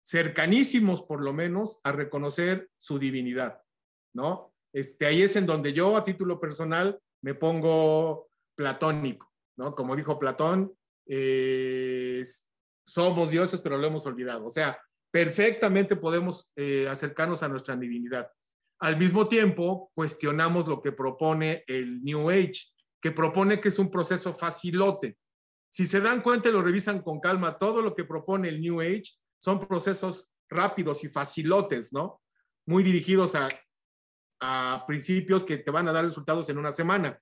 cercanísimos 0.06 1.04
por 1.04 1.22
lo 1.22 1.34
menos 1.34 1.82
a 1.84 1.92
reconocer 1.92 2.70
su 2.78 2.98
divinidad, 2.98 3.62
¿no? 4.14 4.54
Este, 4.74 5.06
ahí 5.06 5.22
es 5.22 5.36
en 5.36 5.46
donde 5.46 5.74
yo 5.74 5.98
a 5.98 6.04
título 6.04 6.40
personal 6.40 7.00
me 7.22 7.34
pongo 7.34 8.30
platónico, 8.56 9.32
¿no? 9.58 9.76
Como 9.76 9.96
dijo 9.96 10.20
Platón, 10.20 10.74
eh, 11.08 12.24
somos 12.86 13.30
dioses, 13.30 13.60
pero 13.62 13.78
lo 13.78 13.88
hemos 13.88 14.06
olvidado. 14.06 14.46
O 14.46 14.50
sea, 14.50 14.80
perfectamente 15.12 15.96
podemos 15.96 16.52
eh, 16.56 16.88
acercarnos 16.88 17.44
a 17.44 17.50
nuestra 17.50 17.76
divinidad. 17.76 18.32
Al 18.80 18.98
mismo 18.98 19.28
tiempo, 19.28 19.92
cuestionamos 19.96 20.68
lo 20.68 20.82
que 20.82 20.92
propone 20.92 21.63
el 21.68 22.04
New 22.04 22.30
Age, 22.30 22.62
que 23.02 23.12
propone 23.12 23.60
que 23.60 23.70
es 23.70 23.80
un 23.80 23.90
proceso 23.90 24.34
facilote. 24.34 25.18
Si 25.70 25.86
se 25.86 26.00
dan 26.00 26.22
cuenta 26.22 26.50
y 26.50 26.52
lo 26.52 26.62
revisan 26.62 27.02
con 27.02 27.20
calma, 27.20 27.58
todo 27.58 27.82
lo 27.82 27.96
que 27.96 28.04
propone 28.04 28.50
el 28.50 28.62
New 28.62 28.82
Age 28.82 29.16
son 29.40 29.60
procesos 29.60 30.30
rápidos 30.50 31.04
y 31.04 31.10
facilotes, 31.10 31.92
¿no? 31.92 32.22
Muy 32.66 32.84
dirigidos 32.84 33.36
a, 33.36 33.50
a 34.40 34.84
principios 34.88 35.44
que 35.44 35.58
te 35.58 35.72
van 35.72 35.88
a 35.88 35.94
dar 35.94 36.04
resultados 36.04 36.48
en 36.50 36.58
una 36.58 36.72
semana. 36.72 37.20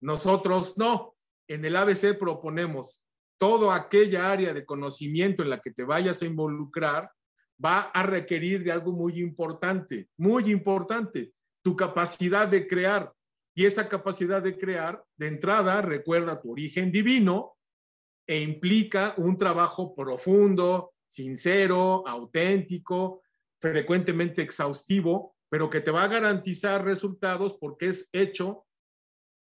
Nosotros 0.00 0.76
no. 0.76 1.16
En 1.48 1.64
el 1.64 1.76
ABC 1.76 2.18
proponemos 2.18 3.04
toda 3.38 3.74
aquella 3.74 4.30
área 4.30 4.54
de 4.54 4.64
conocimiento 4.64 5.42
en 5.42 5.50
la 5.50 5.60
que 5.60 5.72
te 5.72 5.84
vayas 5.84 6.22
a 6.22 6.26
involucrar 6.26 7.10
va 7.64 7.80
a 7.80 8.02
requerir 8.02 8.64
de 8.64 8.72
algo 8.72 8.92
muy 8.92 9.20
importante, 9.20 10.08
muy 10.16 10.50
importante, 10.50 11.32
tu 11.62 11.76
capacidad 11.76 12.48
de 12.48 12.66
crear. 12.66 13.12
Y 13.54 13.66
esa 13.66 13.88
capacidad 13.88 14.42
de 14.42 14.56
crear, 14.56 15.04
de 15.16 15.28
entrada, 15.28 15.82
recuerda 15.82 16.40
tu 16.40 16.52
origen 16.52 16.90
divino 16.90 17.56
e 18.26 18.40
implica 18.40 19.14
un 19.18 19.36
trabajo 19.36 19.94
profundo, 19.94 20.94
sincero, 21.06 22.06
auténtico, 22.06 23.22
frecuentemente 23.60 24.42
exhaustivo, 24.42 25.36
pero 25.50 25.68
que 25.68 25.80
te 25.80 25.90
va 25.90 26.04
a 26.04 26.08
garantizar 26.08 26.84
resultados 26.84 27.58
porque 27.60 27.88
es 27.88 28.08
hecho 28.12 28.66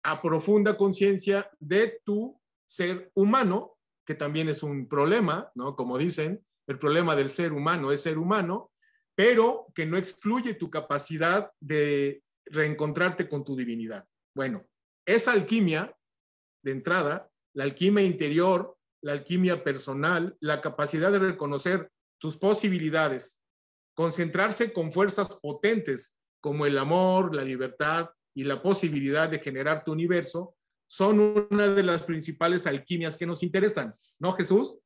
a 0.02 0.20
profunda 0.20 0.76
conciencia 0.76 1.50
de 1.60 2.00
tu 2.04 2.40
ser 2.66 3.10
humano, 3.14 3.76
que 4.04 4.14
también 4.14 4.48
es 4.48 4.62
un 4.62 4.88
problema, 4.88 5.52
¿no? 5.54 5.76
Como 5.76 5.98
dicen, 5.98 6.44
el 6.70 6.78
problema 6.78 7.16
del 7.16 7.30
ser 7.30 7.52
humano 7.52 7.90
es 7.90 8.00
ser 8.00 8.16
humano, 8.16 8.70
pero 9.16 9.66
que 9.74 9.86
no 9.86 9.96
excluye 9.96 10.54
tu 10.54 10.70
capacidad 10.70 11.50
de 11.58 12.22
reencontrarte 12.46 13.28
con 13.28 13.44
tu 13.44 13.56
divinidad. 13.56 14.06
Bueno, 14.36 14.64
esa 15.04 15.32
alquimia 15.32 15.92
de 16.62 16.70
entrada, 16.70 17.28
la 17.54 17.64
alquimia 17.64 18.04
interior, 18.04 18.76
la 19.02 19.12
alquimia 19.12 19.64
personal, 19.64 20.36
la 20.38 20.60
capacidad 20.60 21.10
de 21.10 21.18
reconocer 21.18 21.90
tus 22.18 22.36
posibilidades, 22.36 23.42
concentrarse 23.94 24.72
con 24.72 24.92
fuerzas 24.92 25.40
potentes 25.42 26.20
como 26.40 26.66
el 26.66 26.78
amor, 26.78 27.34
la 27.34 27.42
libertad 27.42 28.10
y 28.32 28.44
la 28.44 28.62
posibilidad 28.62 29.28
de 29.28 29.40
generar 29.40 29.82
tu 29.82 29.90
universo, 29.90 30.54
son 30.86 31.46
una 31.50 31.66
de 31.66 31.82
las 31.82 32.04
principales 32.04 32.64
alquimias 32.68 33.16
que 33.16 33.26
nos 33.26 33.42
interesan, 33.42 33.92
¿no, 34.20 34.34
Jesús? 34.34 34.78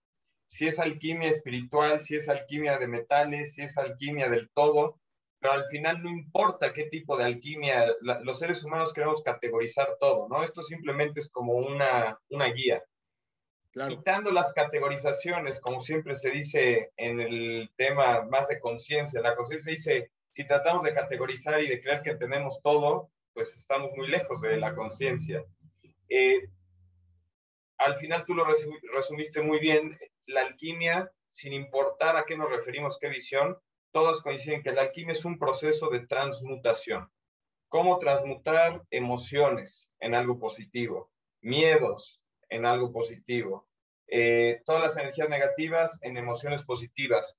Si 0.46 0.66
es 0.66 0.78
alquimia 0.78 1.28
espiritual, 1.28 2.00
si 2.00 2.16
es 2.16 2.28
alquimia 2.28 2.78
de 2.78 2.86
metales, 2.86 3.54
si 3.54 3.62
es 3.62 3.76
alquimia 3.78 4.28
del 4.28 4.50
todo, 4.50 5.00
pero 5.40 5.54
al 5.54 5.66
final 5.66 6.02
no 6.02 6.08
importa 6.08 6.72
qué 6.72 6.84
tipo 6.84 7.16
de 7.16 7.24
alquimia, 7.24 7.84
los 8.00 8.38
seres 8.38 8.64
humanos 8.64 8.92
queremos 8.92 9.22
categorizar 9.22 9.96
todo, 10.00 10.26
¿no? 10.28 10.42
Esto 10.42 10.62
simplemente 10.62 11.20
es 11.20 11.28
como 11.28 11.52
una, 11.54 12.18
una 12.30 12.46
guía. 12.46 12.82
Quitando 13.88 14.30
las 14.30 14.52
categorizaciones, 14.52 15.60
como 15.60 15.80
siempre 15.80 16.14
se 16.14 16.30
dice 16.30 16.92
en 16.96 17.20
el 17.20 17.70
tema 17.76 18.22
más 18.22 18.48
de 18.48 18.60
conciencia, 18.60 19.20
la 19.20 19.34
conciencia 19.34 19.72
dice, 19.72 20.12
si 20.30 20.46
tratamos 20.46 20.84
de 20.84 20.94
categorizar 20.94 21.60
y 21.60 21.68
de 21.68 21.82
creer 21.82 22.02
que 22.02 22.14
tenemos 22.14 22.62
todo, 22.62 23.10
pues 23.34 23.56
estamos 23.56 23.90
muy 23.96 24.08
lejos 24.08 24.40
de 24.40 24.56
la 24.56 24.74
conciencia. 24.74 25.44
Eh, 26.08 26.48
al 27.78 27.96
final 27.96 28.24
tú 28.24 28.34
lo 28.34 28.46
resumiste 28.94 29.42
muy 29.42 29.58
bien, 29.58 29.98
la 30.26 30.42
alquimia, 30.42 31.10
sin 31.30 31.52
importar 31.52 32.16
a 32.16 32.24
qué 32.24 32.36
nos 32.36 32.50
referimos, 32.50 32.98
qué 32.98 33.08
visión, 33.08 33.58
todas 33.92 34.22
coinciden 34.22 34.62
que 34.62 34.72
la 34.72 34.82
alquimia 34.82 35.12
es 35.12 35.24
un 35.24 35.38
proceso 35.38 35.88
de 35.88 36.06
transmutación. 36.06 37.10
¿Cómo 37.68 37.98
transmutar 37.98 38.82
emociones 38.90 39.88
en 40.00 40.14
algo 40.14 40.38
positivo? 40.38 41.10
Miedos 41.40 42.20
en 42.48 42.66
algo 42.66 42.92
positivo. 42.92 43.68
Eh, 44.06 44.62
todas 44.64 44.82
las 44.82 44.96
energías 44.96 45.28
negativas 45.28 45.98
en 46.02 46.16
emociones 46.16 46.62
positivas. 46.62 47.36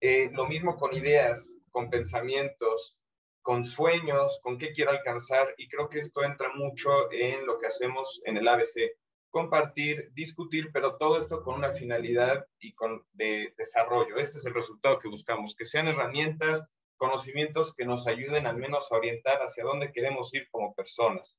Eh, 0.00 0.30
lo 0.32 0.46
mismo 0.46 0.76
con 0.76 0.94
ideas, 0.94 1.54
con 1.70 1.90
pensamientos, 1.90 2.98
con 3.40 3.64
sueños, 3.64 4.40
con 4.42 4.58
qué 4.58 4.72
quiero 4.72 4.90
alcanzar. 4.90 5.54
Y 5.56 5.68
creo 5.68 5.88
que 5.88 6.00
esto 6.00 6.24
entra 6.24 6.52
mucho 6.54 7.12
en 7.12 7.46
lo 7.46 7.58
que 7.58 7.66
hacemos 7.66 8.20
en 8.24 8.36
el 8.36 8.48
ABC 8.48 8.96
compartir, 9.32 10.12
discutir, 10.12 10.70
pero 10.72 10.98
todo 10.98 11.16
esto 11.16 11.42
con 11.42 11.54
una 11.54 11.70
finalidad 11.70 12.46
y 12.60 12.74
con 12.74 13.02
de 13.14 13.54
desarrollo. 13.56 14.18
Este 14.18 14.36
es 14.36 14.44
el 14.44 14.52
resultado 14.52 14.98
que 14.98 15.08
buscamos, 15.08 15.56
que 15.56 15.64
sean 15.64 15.88
herramientas, 15.88 16.62
conocimientos 16.98 17.74
que 17.74 17.86
nos 17.86 18.06
ayuden 18.06 18.46
al 18.46 18.58
menos 18.58 18.92
a 18.92 18.96
orientar 18.96 19.38
hacia 19.38 19.64
dónde 19.64 19.90
queremos 19.90 20.32
ir 20.34 20.48
como 20.50 20.74
personas. 20.74 21.38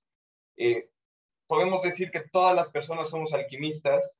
Eh, 0.57 0.89
podemos 1.45 1.83
decir 1.83 2.09
que 2.09 2.21
todas 2.31 2.55
las 2.55 2.69
personas 2.71 3.11
somos 3.11 3.31
alquimistas 3.31 4.17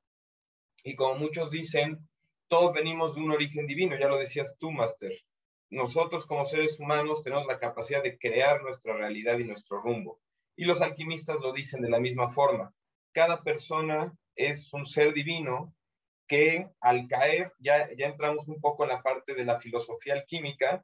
y 0.84 0.96
como 0.96 1.16
muchos 1.16 1.50
dicen, 1.50 2.08
todos 2.48 2.74
venimos 2.74 3.16
de 3.16 3.22
un 3.22 3.32
origen 3.32 3.66
divino, 3.66 3.98
ya 3.98 4.08
lo 4.08 4.20
decías 4.20 4.56
tú, 4.60 4.70
Master. 4.70 5.14
Nosotros 5.72 6.28
como 6.28 6.46
seres 6.46 6.80
humanos 6.80 7.24
tenemos 7.24 7.48
la 7.48 7.58
capacidad 7.58 8.04
de 8.04 8.20
crear 8.20 8.62
nuestra 8.62 8.96
realidad 8.96 9.40
y 9.40 9.46
nuestro 9.46 9.80
rumbo. 9.80 10.20
Y 10.56 10.66
los 10.66 10.82
alquimistas 10.84 11.40
lo 11.40 11.52
dicen 11.54 11.82
de 11.82 11.90
la 11.90 12.00
misma 12.00 12.30
forma 12.30 12.72
cada 13.14 13.42
persona 13.42 14.14
es 14.36 14.74
un 14.74 14.86
ser 14.86 15.14
divino 15.14 15.74
que 16.28 16.68
al 16.82 17.08
caer, 17.08 17.54
ya, 17.60 17.90
ya 17.98 18.08
entramos 18.08 18.48
un 18.48 18.60
poco 18.60 18.84
en 18.84 18.90
la 18.90 19.02
parte 19.02 19.36
de 19.36 19.46
la 19.46 19.60
filosofía 19.60 20.14
alquímica, 20.14 20.84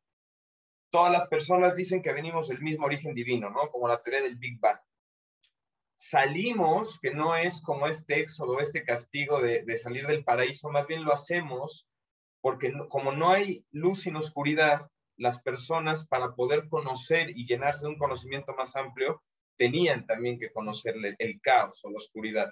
todas 0.90 1.12
las 1.12 1.28
personas 1.28 1.76
dicen 1.76 2.02
que 2.02 2.14
venimos 2.14 2.48
del 2.48 2.62
mismo 2.62 2.86
origen 2.86 3.14
divino, 3.14 3.50
¿no? 3.50 3.70
Como 3.70 3.88
la 3.88 4.02
teoría 4.02 4.22
del 4.22 4.38
Big 4.38 4.60
Bang. 4.60 4.80
Salimos, 5.96 7.00
que 7.00 7.12
no 7.12 7.36
es 7.36 7.62
como 7.62 7.88
este 7.88 8.20
éxodo, 8.22 8.60
este 8.60 8.84
castigo 8.84 9.42
de, 9.42 9.76
salir 9.76 10.08
del 10.08 10.24
paraíso, 10.24 10.70
más 10.70 10.88
bien 10.88 11.04
lo 11.04 11.14
hacemos 11.14 11.88
porque 12.42 12.72
como 12.88 13.12
no 13.12 13.32
hay 13.32 13.66
luz 13.72 14.04
sin 14.04 14.16
oscuridad, 14.16 14.90
las 15.18 15.42
personas 15.42 16.08
para 16.08 16.36
poder 16.36 16.70
conocer 16.70 17.32
y 17.32 17.46
llenarse 17.46 17.84
de 17.84 17.90
un 17.90 17.98
conocimiento 17.98 18.54
más 18.56 18.78
amplio, 18.78 19.22
tenían 19.60 20.08
también 20.08 20.40
que 20.40 20.52
conocer 20.52 20.96
el 21.20 21.42
caos 21.42 21.82
o 21.84 21.92
la 21.92 21.98
oscuridad. 21.98 22.50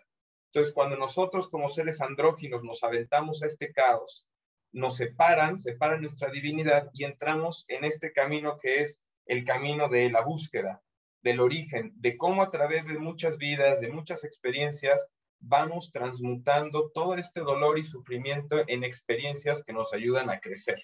Entonces, 0.52 0.74
cuando 0.74 0.98
nosotros 0.98 1.48
como 1.48 1.70
seres 1.70 2.02
andróginos 2.02 2.64
nos 2.64 2.84
aventamos 2.84 3.42
a 3.42 3.48
este 3.48 3.72
caos, 3.72 4.28
nos 4.74 4.98
separan, 4.98 5.58
separan 5.58 6.02
nuestra 6.02 6.30
divinidad 6.30 6.90
y 6.94 7.06
entramos 7.06 7.64
en 7.70 7.86
este 7.86 8.12
camino 8.12 8.58
que 8.62 8.82
es 8.82 9.02
el 9.26 9.46
camino 9.46 9.88
de 9.88 10.10
la 10.10 10.22
búsqueda, 10.22 10.82
del 11.24 11.40
origen, 11.40 11.94
de 11.96 12.18
cómo 12.18 12.44
a 12.44 12.50
través 12.50 12.86
de 12.86 13.00
muchas 13.00 13.38
vidas, 13.38 13.80
de 13.80 13.90
muchas 13.90 14.26
experiencias, 14.26 15.08
vamos 15.40 15.92
transmutando 15.92 16.92
todo 16.94 17.16
este 17.16 17.40
dolor 17.40 17.80
y 17.80 17.84
sufrimiento 17.84 18.64
en 18.68 18.84
experiencias 18.84 19.64
que 19.64 19.74
nos 19.74 19.94
ayudan 19.94 20.30
a 20.30 20.40
crecer. 20.40 20.82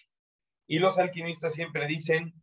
Y 0.68 0.80
los 0.80 0.98
alquimistas 0.98 1.54
siempre 1.54 1.86
dicen, 1.86 2.34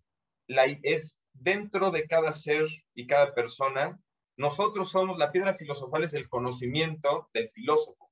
la, 0.46 0.64
es 0.82 1.18
dentro 1.32 1.90
de 1.90 2.06
cada 2.06 2.32
ser 2.32 2.66
y 2.94 3.06
cada 3.06 3.34
persona, 3.34 3.98
nosotros 4.36 4.90
somos, 4.90 5.18
la 5.18 5.32
piedra 5.32 5.54
filosofal 5.54 6.04
es 6.04 6.14
el 6.14 6.28
conocimiento 6.28 7.28
del 7.32 7.48
filósofo, 7.48 8.10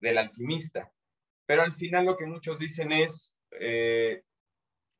del 0.00 0.18
alquimista. 0.18 0.92
Pero 1.46 1.62
al 1.62 1.72
final 1.72 2.06
lo 2.06 2.16
que 2.16 2.26
muchos 2.26 2.58
dicen 2.58 2.92
es, 2.92 3.34
eh, 3.58 4.22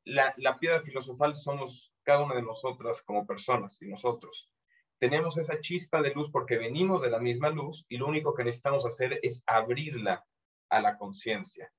la, 0.03 0.33
la 0.37 0.59
piedra 0.59 0.79
filosofal 0.81 1.35
somos 1.35 1.93
cada 2.03 2.23
una 2.23 2.35
de 2.35 2.43
nosotras 2.43 3.01
como 3.01 3.25
personas 3.25 3.81
y 3.81 3.87
nosotros. 3.87 4.51
Tenemos 4.99 5.37
esa 5.37 5.59
chispa 5.59 6.01
de 6.01 6.13
luz 6.13 6.29
porque 6.31 6.57
venimos 6.57 7.01
de 7.01 7.09
la 7.09 7.19
misma 7.19 7.49
luz 7.49 7.85
y 7.89 7.97
lo 7.97 8.07
único 8.07 8.33
que 8.33 8.43
necesitamos 8.43 8.85
hacer 8.85 9.19
es 9.23 9.43
abrirla 9.45 10.25
a 10.69 10.81
la 10.81 10.97
conciencia. 10.97 11.71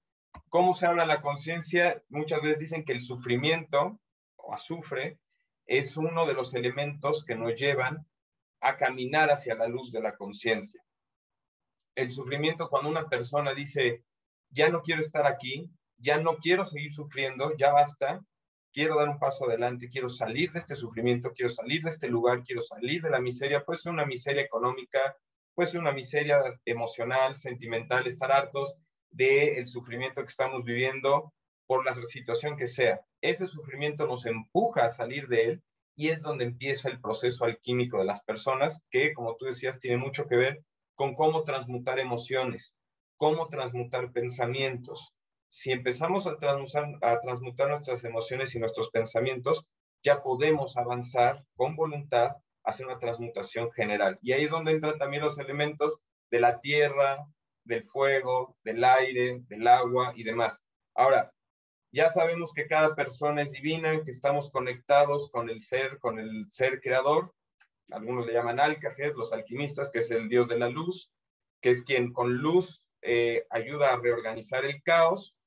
¿Cómo 0.49 0.73
se 0.73 0.87
habla 0.87 1.07
la 1.07 1.23
conciencia? 1.23 2.03
Muchas 2.09 2.43
veces 2.43 2.61
dicen 2.61 2.85
que 2.85 2.93
el 2.93 3.01
sufrimiento 3.01 4.01
o 4.37 4.55
azufre 4.55 5.19
es 5.67 5.97
uno 5.97 6.27
de 6.27 6.35
los 6.35 6.55
elementos 6.55 7.25
que 7.25 7.35
nos 7.35 7.55
llevan 7.59 8.07
a 8.61 8.77
caminar 8.77 9.31
hacia 9.31 9.55
la 9.55 9.69
luz 9.69 9.93
de 9.93 10.01
la 10.01 10.17
conciencia. 10.17 10.83
El 11.95 12.11
sufrimiento, 12.11 12.69
cuando 12.69 12.89
una 12.89 13.09
persona 13.09 13.55
dice, 13.55 14.05
ya 14.51 14.69
no 14.69 14.81
quiero 14.81 15.01
estar 15.01 15.27
aquí, 15.27 15.71
ya 15.99 16.19
no 16.19 16.37
quiero 16.37 16.65
seguir 16.65 16.93
sufriendo, 16.93 17.57
ya 17.57 17.73
basta, 17.73 18.25
quiero 18.73 18.97
dar 18.97 19.09
un 19.09 19.19
paso 19.19 19.47
adelante, 19.47 19.89
quiero 19.89 20.09
salir 20.09 20.53
de 20.53 20.59
este 20.59 20.75
sufrimiento, 20.75 21.33
quiero 21.33 21.49
salir 21.49 21.83
de 21.83 21.89
este 21.89 22.09
lugar, 22.09 22.43
quiero 22.43 22.61
salir 22.61 23.03
de 23.03 23.11
la 23.11 23.21
miseria, 23.21 23.65
puede 23.65 23.79
ser 23.79 23.93
una 23.93 24.05
miseria 24.05 24.43
económica, 24.43 25.17
puede 25.55 25.69
ser 25.69 25.81
una 25.81 25.93
miseria 25.93 26.43
emocional, 26.65 27.35
sentimental, 27.35 28.07
estar 28.07 28.31
hartos 28.31 28.77
del 29.11 29.67
sufrimiento 29.67 30.21
que 30.21 30.29
estamos 30.29 30.63
viviendo 30.63 31.33
por 31.67 31.85
la 31.85 31.93
situación 31.95 32.57
que 32.57 32.67
sea. 32.67 33.01
Ese 33.21 33.47
sufrimiento 33.47 34.07
nos 34.07 34.27
empuja 34.27 34.85
a 34.85 34.89
salir 34.91 35.29
de 35.29 35.45
él 35.45 35.63
y 35.97 36.09
es 36.09 36.23
donde 36.23 36.45
empieza 36.45 36.89
el 36.89 37.01
proceso 37.01 37.45
alquímico 37.45 37.99
de 37.99 38.05
las 38.05 38.23
personas, 38.23 38.85
que 38.91 39.15
como 39.15 39.37
tú 39.37 39.47
decías, 39.47 39.79
tiene 39.79 39.97
mucho 39.97 40.27
que 40.27 40.37
ver 40.37 40.63
con 40.95 41.15
cómo 41.15 41.43
transmutar 41.43 41.99
emociones, 41.99 42.77
cómo 43.17 43.49
transmutar 43.49 44.13
pensamientos. 44.13 45.15
Si 45.49 45.73
empezamos 45.73 46.27
a 46.27 46.37
transmutar, 46.37 47.69
nuestras 47.69 48.05
emociones 48.05 48.55
y 48.55 48.59
nuestros 48.59 48.91
pensamientos, 48.91 49.65
ya 50.03 50.23
podemos 50.23 50.77
avanzar 50.77 51.45
con 51.55 51.77
voluntad 51.77 52.33
hacia 52.65 52.87
una 52.87 52.99
transmutación 52.99 53.71
general. 53.73 54.19
Y 54.23 54.33
ahí 54.33 54.45
es 54.45 54.51
donde 54.51 54.73
entran 54.73 54.99
también 54.99 55.23
los 55.23 55.39
elementos 55.39 55.99
de 56.31 56.41
la 56.41 56.61
tierra, 56.61 57.27
del 57.65 57.85
fuego, 57.85 58.57
del 58.65 58.85
aire, 58.85 59.41
del 59.49 59.67
agua 59.67 60.13
y 60.15 60.25
demás. 60.25 60.63
Ahora, 60.95 61.33
ya 61.97 62.11
sabemos 62.11 62.53
que 62.53 62.67
cada 62.67 62.95
persona 62.95 63.41
es 63.41 63.53
divina, 63.53 64.05
que 64.05 64.11
estamos 64.11 64.51
conectados 64.51 65.31
con 65.31 65.49
el 65.49 65.63
ser, 65.63 65.99
con 65.99 66.19
el 66.19 66.45
ser 66.51 66.83
creador. 66.83 67.35
Algunos 67.91 68.27
le 68.27 68.35
llaman 68.35 68.61
alcajes, 68.61 69.15
los 69.15 69.33
alquimistas, 69.33 69.91
que 69.91 70.01
es 70.01 70.11
el 70.11 70.29
dios 70.29 70.47
de 70.47 70.59
la 70.59 70.69
luz, 70.69 71.11
que 71.63 71.71
es 71.71 71.83
quien 71.83 72.13
con 72.13 72.35
luz 72.35 72.85
eh, 73.01 73.47
ayuda 73.49 73.95
a 73.95 73.97
reorganizar 73.97 74.67
el 74.67 74.83
caos. 74.83 75.39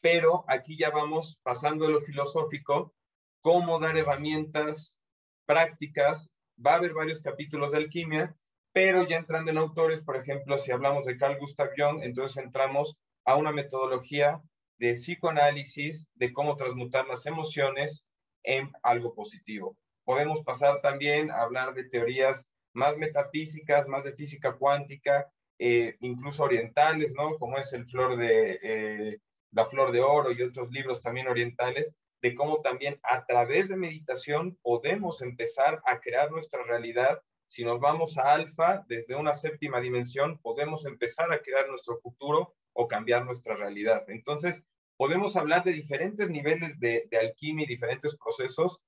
Pero 0.00 0.44
aquí 0.46 0.78
ya 0.78 0.90
vamos 0.90 1.40
pasando 1.42 1.86
de 1.86 1.92
lo 1.94 2.00
filosófico, 2.00 2.94
cómo 3.40 3.80
dar 3.80 3.96
herramientas 3.96 4.96
prácticas 5.44 6.30
va 6.64 6.74
a 6.74 6.76
haber 6.76 6.94
varios 6.94 7.20
capítulos 7.20 7.72
de 7.72 7.78
alquimia, 7.78 8.36
pero 8.72 9.04
ya 9.08 9.16
entrando 9.16 9.50
en 9.50 9.58
autores, 9.58 10.02
por 10.02 10.14
ejemplo, 10.14 10.56
si 10.56 10.70
hablamos 10.70 11.04
de 11.04 11.16
Carl 11.16 11.36
Gustav 11.40 11.70
Jung, 11.76 12.00
entonces 12.04 12.36
entramos 12.36 12.96
a 13.24 13.34
una 13.34 13.50
metodología 13.50 14.40
de 14.82 14.94
psicoanálisis, 14.94 16.10
de 16.16 16.32
cómo 16.32 16.56
transmutar 16.56 17.06
las 17.06 17.24
emociones 17.26 18.04
en 18.42 18.68
algo 18.82 19.14
positivo. 19.14 19.76
Podemos 20.04 20.42
pasar 20.42 20.80
también 20.80 21.30
a 21.30 21.42
hablar 21.42 21.72
de 21.74 21.84
teorías 21.84 22.50
más 22.74 22.96
metafísicas, 22.98 23.86
más 23.86 24.02
de 24.02 24.12
física 24.12 24.56
cuántica, 24.56 25.30
eh, 25.60 25.94
incluso 26.00 26.42
orientales, 26.42 27.14
¿no? 27.14 27.38
Como 27.38 27.58
es 27.58 27.72
el 27.72 27.86
flor 27.86 28.16
de, 28.16 28.58
eh, 28.60 29.18
la 29.52 29.66
flor 29.66 29.92
de 29.92 30.00
oro 30.00 30.32
y 30.32 30.42
otros 30.42 30.68
libros 30.72 31.00
también 31.00 31.28
orientales, 31.28 31.94
de 32.20 32.34
cómo 32.34 32.60
también 32.60 32.98
a 33.04 33.24
través 33.24 33.68
de 33.68 33.76
meditación 33.76 34.58
podemos 34.62 35.22
empezar 35.22 35.80
a 35.86 36.00
crear 36.00 36.28
nuestra 36.32 36.64
realidad. 36.64 37.22
Si 37.46 37.62
nos 37.62 37.78
vamos 37.78 38.18
a 38.18 38.32
alfa, 38.32 38.84
desde 38.88 39.14
una 39.14 39.32
séptima 39.32 39.80
dimensión, 39.80 40.38
podemos 40.38 40.86
empezar 40.86 41.32
a 41.32 41.40
crear 41.40 41.68
nuestro 41.68 42.00
futuro 42.00 42.56
o 42.72 42.88
cambiar 42.88 43.24
nuestra 43.24 43.56
realidad. 43.56 44.04
Entonces, 44.08 44.64
podemos 44.96 45.36
hablar 45.36 45.64
de 45.64 45.72
diferentes 45.72 46.30
niveles 46.30 46.78
de, 46.78 47.08
alquimia 47.20 47.64
y 47.64 47.68
diferentes 47.68 48.16
procesos, 48.16 48.82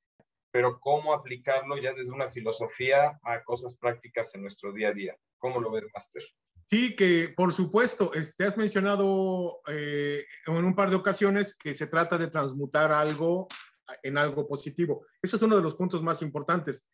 pero 0.51 0.79
cómo 0.79 1.13
aplicarlo 1.13 1.77
ya 1.79 1.93
desde 1.93 2.13
una 2.13 2.29
filosofía 2.29 3.19
a 3.23 3.43
cosas 3.43 3.77
prácticas 3.77 4.35
en 4.35 4.43
nuestro 4.43 4.73
día 4.73 4.89
a 4.89 4.93
día. 4.93 5.17
¿Cómo 5.39 5.61
lo 5.61 5.71
ves, 5.71 5.85
Master? 5.93 6.23
Sí, 6.71 6.95
que 6.97 7.35
por 7.37 7.53
supuesto, 7.53 8.15
este, 8.15 8.45
has 8.45 8.57
mencionado 8.57 9.61
eh, 9.69 10.25
en 10.47 10.65
un 10.65 10.75
par 10.75 10.91
de 10.91 10.97
ocasiones 10.97 11.57
que 11.57 11.75
se 11.75 11.87
trata 11.87 12.17
de 12.17 12.29
transmutar 12.29 12.93
algo 12.93 13.49
en 14.03 14.17
algo 14.17 14.47
positivo. 14.47 15.05
Eso 15.21 15.37
es 15.37 15.43
uno 15.43 15.57
de 15.57 15.63
los 15.63 15.75
puntos 15.75 16.03
más 16.03 16.23
importantes. 16.23 16.87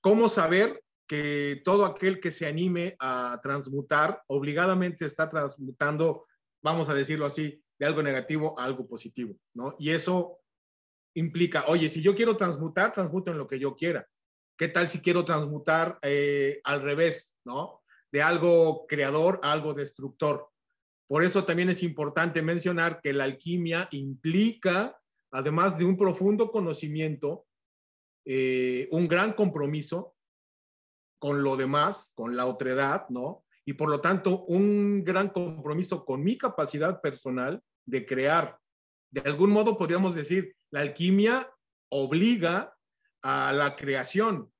¿Cómo 0.00 0.28
saber 0.28 0.82
que 1.06 1.60
todo 1.64 1.84
aquel 1.84 2.20
que 2.20 2.30
se 2.30 2.46
anime 2.46 2.96
a 2.98 3.38
transmutar 3.42 4.22
obligadamente 4.26 5.04
está 5.04 5.28
transmutando, 5.28 6.26
vamos 6.62 6.88
a 6.88 6.94
decirlo 6.94 7.26
así, 7.26 7.62
de 7.78 7.86
algo 7.86 8.02
negativo 8.02 8.58
a 8.58 8.64
algo 8.64 8.86
positivo, 8.86 9.34
¿no? 9.54 9.74
Y 9.78 9.90
eso 9.90 10.38
implica, 11.14 11.64
oye, 11.66 11.88
si 11.88 12.00
yo 12.00 12.14
quiero 12.14 12.36
transmutar, 12.36 12.92
transmuto 12.92 13.30
en 13.30 13.38
lo 13.38 13.46
que 13.46 13.58
yo 13.58 13.76
quiera. 13.76 14.08
¿Qué 14.56 14.68
tal 14.68 14.86
si 14.86 15.00
quiero 15.00 15.24
transmutar 15.24 15.98
eh, 16.02 16.60
al 16.64 16.82
revés, 16.82 17.38
¿no? 17.44 17.82
De 18.10 18.22
algo 18.22 18.86
creador 18.86 19.40
a 19.42 19.52
algo 19.52 19.74
destructor. 19.74 20.48
Por 21.08 21.24
eso 21.24 21.44
también 21.44 21.68
es 21.68 21.82
importante 21.82 22.42
mencionar 22.42 23.00
que 23.00 23.12
la 23.12 23.24
alquimia 23.24 23.88
implica, 23.90 24.98
además 25.30 25.78
de 25.78 25.84
un 25.84 25.96
profundo 25.96 26.50
conocimiento, 26.50 27.46
eh, 28.24 28.88
un 28.92 29.08
gran 29.08 29.32
compromiso 29.32 30.14
con 31.22 31.44
lo 31.44 31.56
demás, 31.56 32.10
con 32.16 32.34
la 32.34 32.46
otredad, 32.46 33.06
¿no? 33.08 33.44
y 33.64 33.74
por 33.74 33.88
lo 33.88 34.00
tanto 34.00 34.44
un 34.46 35.04
gran 35.04 35.28
compromiso 35.28 36.04
con 36.04 36.22
mi 36.22 36.36
capacidad 36.36 37.00
personal 37.00 37.62
de 37.86 38.04
crear. 38.06 38.58
De 39.10 39.20
algún 39.22 39.50
modo 39.50 39.76
podríamos 39.76 40.14
decir, 40.14 40.56
la 40.70 40.80
alquimia 40.80 41.50
obliga 41.90 42.74
a 43.22 43.52
la 43.52 43.76
creación. 43.76 44.50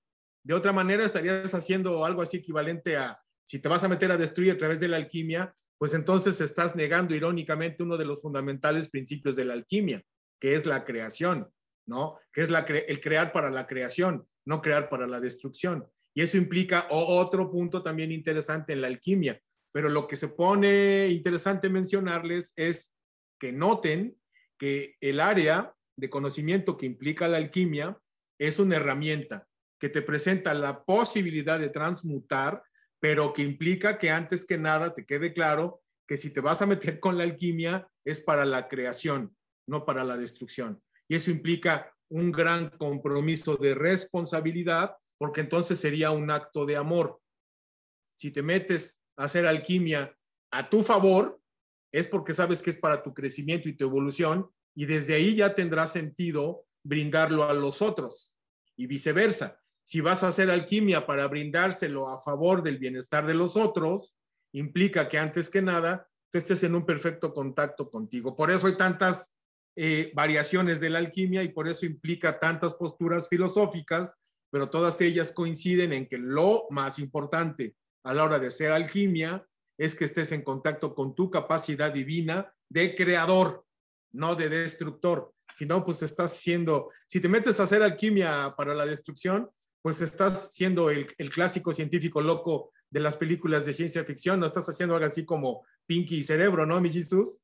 De 0.45 0.55
otra 0.55 0.73
manera 0.73 1.05
estarías 1.05 1.55
haciendo 1.55 2.05
algo 2.05 2.23
así 2.23 2.39
equivalente 2.39 2.97
a, 2.97 3.21
si 3.45 3.59
te 3.61 3.69
vas 3.69 3.83
a 3.85 3.89
meter 3.89 4.13
a 4.13 4.17
destruir 4.17 4.53
a 4.53 4.57
través 4.57 4.81
de 4.81 4.89
la 4.89 4.99
alquimia, 4.99 5.55
pues 5.79 5.95
entonces 5.95 6.41
estás 6.41 6.77
negando 6.77 7.15
irónicamente 7.15 7.83
uno 7.83 7.97
de 7.97 8.05
los 8.05 8.21
fundamentales 8.21 8.89
principios 8.89 9.35
de 9.35 9.45
la 9.45 9.55
alquimia, 9.55 10.03
que 10.41 10.55
es 10.55 10.65
la 10.65 10.85
creación, 10.85 11.51
¿no? 11.87 12.19
Que 12.33 12.43
es 12.43 12.49
el 12.49 13.01
crear 13.01 13.33
para 13.33 13.51
la 13.51 13.67
creación, 13.67 14.29
no 14.45 14.63
crear 14.63 14.89
para 14.89 15.09
la 15.09 15.19
destrucción. 15.19 15.89
Y 16.15 16.23
eso 16.23 16.37
implica 16.37 16.87
otro 16.91 17.51
punto 17.51 17.83
también 17.83 18.13
interesante 18.13 18.73
en 18.73 18.83
la 18.83 18.89
alquimia. 18.89 19.41
Pero 19.73 19.89
lo 19.89 20.07
que 20.07 20.17
se 20.17 20.29
pone 20.29 21.09
interesante 21.09 21.71
mencionarles 21.71 22.53
es 22.57 22.95
que 23.39 23.53
noten 23.53 24.17
que 24.59 24.97
el 25.01 25.21
área 25.21 25.75
de 25.97 26.11
conocimiento 26.11 26.77
que 26.77 26.87
implica 26.87 27.29
la 27.29 27.39
alquimia 27.39 27.99
es 28.39 28.59
una 28.59 28.77
herramienta 28.77 29.47
que 29.81 29.89
te 29.89 30.03
presenta 30.03 30.55
la 30.55 30.85
posibilidad 30.85 31.59
de 31.59 31.71
transmutar, 31.71 32.63
pero 33.01 33.33
que 33.33 33.43
implica 33.43 33.99
que 33.99 34.11
antes 34.11 34.45
que 34.45 34.59
nada 34.59 34.95
te 34.95 35.05
quede 35.05 35.33
claro 35.33 35.83
que 36.07 36.17
si 36.17 36.31
te 36.31 36.41
vas 36.41 36.63
a 36.63 36.67
meter 36.67 37.01
con 37.01 37.19
la 37.19 37.25
alquimia 37.25 37.89
es 38.05 38.21
para 38.21 38.45
la 38.45 38.69
creación, 38.69 39.35
no 39.67 39.85
para 39.85 40.05
la 40.05 40.17
destrucción. 40.17 40.81
Y 41.09 41.17
eso 41.17 41.31
implica 41.31 41.93
un 42.09 42.31
gran 42.31 42.69
compromiso 42.71 43.57
de 43.57 43.75
responsabilidad 43.75 44.95
porque 45.23 45.41
entonces 45.41 45.79
sería 45.79 46.11
un 46.11 46.33
acto 46.33 46.67
de 46.67 46.77
amor. 46.77 47.21
Si 48.13 48.33
te 48.33 48.43
metes 48.43 49.01
a 49.17 49.27
hacer 49.27 49.47
alquimia 49.47 50.19
a 50.51 50.69
tu 50.69 50.83
favor, 50.83 51.41
es 51.93 52.09
porque 52.09 52.33
sabes 52.33 52.59
que 52.61 52.71
es 52.71 52.77
para 52.77 53.05
tu 53.05 53.15
crecimiento 53.15 53.69
y 53.69 53.77
tu 53.77 53.85
evolución, 53.85 54.51
y 54.75 54.85
desde 54.85 55.15
ahí 55.15 55.37
ya 55.37 55.55
tendrá 55.55 55.87
sentido 55.87 56.67
brindarlo 56.83 57.45
a 57.45 57.55
los 57.55 57.83
otros, 57.83 58.35
y 58.77 58.89
viceversa. 58.89 59.61
Si 59.85 60.01
vas 60.01 60.25
a 60.25 60.29
hacer 60.29 60.51
alquimia 60.51 61.07
para 61.07 61.29
brindárselo 61.29 62.09
a 62.09 62.21
favor 62.21 62.65
del 62.65 62.79
bienestar 62.79 63.25
de 63.25 63.35
los 63.35 63.57
otros, 63.57 64.19
implica 64.53 65.09
que 65.09 65.21
antes 65.21 65.49
que 65.49 65.63
nada 65.63 66.11
tú 66.33 66.39
estés 66.39 66.65
en 66.65 66.75
un 66.75 66.85
perfecto 66.85 67.33
contacto 67.33 67.89
contigo. 67.93 68.35
Por 68.35 68.51
eso 68.51 68.67
hay 68.67 68.77
tantas 68.77 69.37
eh, 69.77 70.11
variaciones 70.17 70.81
de 70.81 70.91
la 70.91 70.99
alquimia 70.99 71.45
y 71.45 71.51
por 71.51 71.69
eso 71.69 71.87
implica 71.87 72.41
tantas 72.41 72.75
posturas 72.75 73.29
filosóficas 73.29 74.19
pero 74.53 74.69
todas 74.69 75.01
ellas 75.01 75.33
coinciden 75.33 75.95
en 75.95 76.07
que 76.07 76.19
lo 76.19 76.67
más 76.69 76.99
importante 76.99 77.75
a 78.05 78.13
la 78.13 78.23
hora 78.23 78.39
de 78.39 78.49
hacer 78.49 78.71
alquimia 78.71 79.49
es 79.79 79.95
que 79.95 80.05
estés 80.05 80.31
en 80.33 80.43
contacto 80.43 80.95
con 80.95 81.15
tu 81.15 81.31
capacidad 81.31 81.91
divina 81.91 82.55
de 82.69 82.95
creador, 82.95 83.65
no 84.13 84.35
de 84.35 84.51
destructor. 84.51 85.33
Si 85.55 85.65
no, 85.65 85.83
pues 85.83 86.03
estás 86.03 86.37
siendo, 86.37 86.91
si 87.09 87.19
te 87.19 87.31
metes 87.31 87.59
a 87.59 87.63
hacer 87.63 87.83
alquimia 87.83 88.55
para 88.55 88.75
la 88.75 88.85
destrucción, 88.85 89.51
pues 89.81 90.03
estás 90.03 90.53
siendo 90.53 90.91
el, 90.91 91.07
clásico 91.31 91.73
científico 91.73 92.21
loco 92.21 92.73
de 92.91 93.01
las 93.01 93.17
películas 93.17 93.65
de 93.65 93.73
ciencia 93.73 94.05
ficción, 94.05 94.39
no 94.39 94.47
estás 94.47 94.69
haciendo 94.69 94.95
algo 94.95 95.07
así 95.07 95.25
como 95.25 95.65
Pinky 95.87 96.19
y 96.19 96.25
Cerebro, 96.25 96.67
¿no, 96.67 96.79
mi 96.79 96.91
Jesús? 96.91 97.39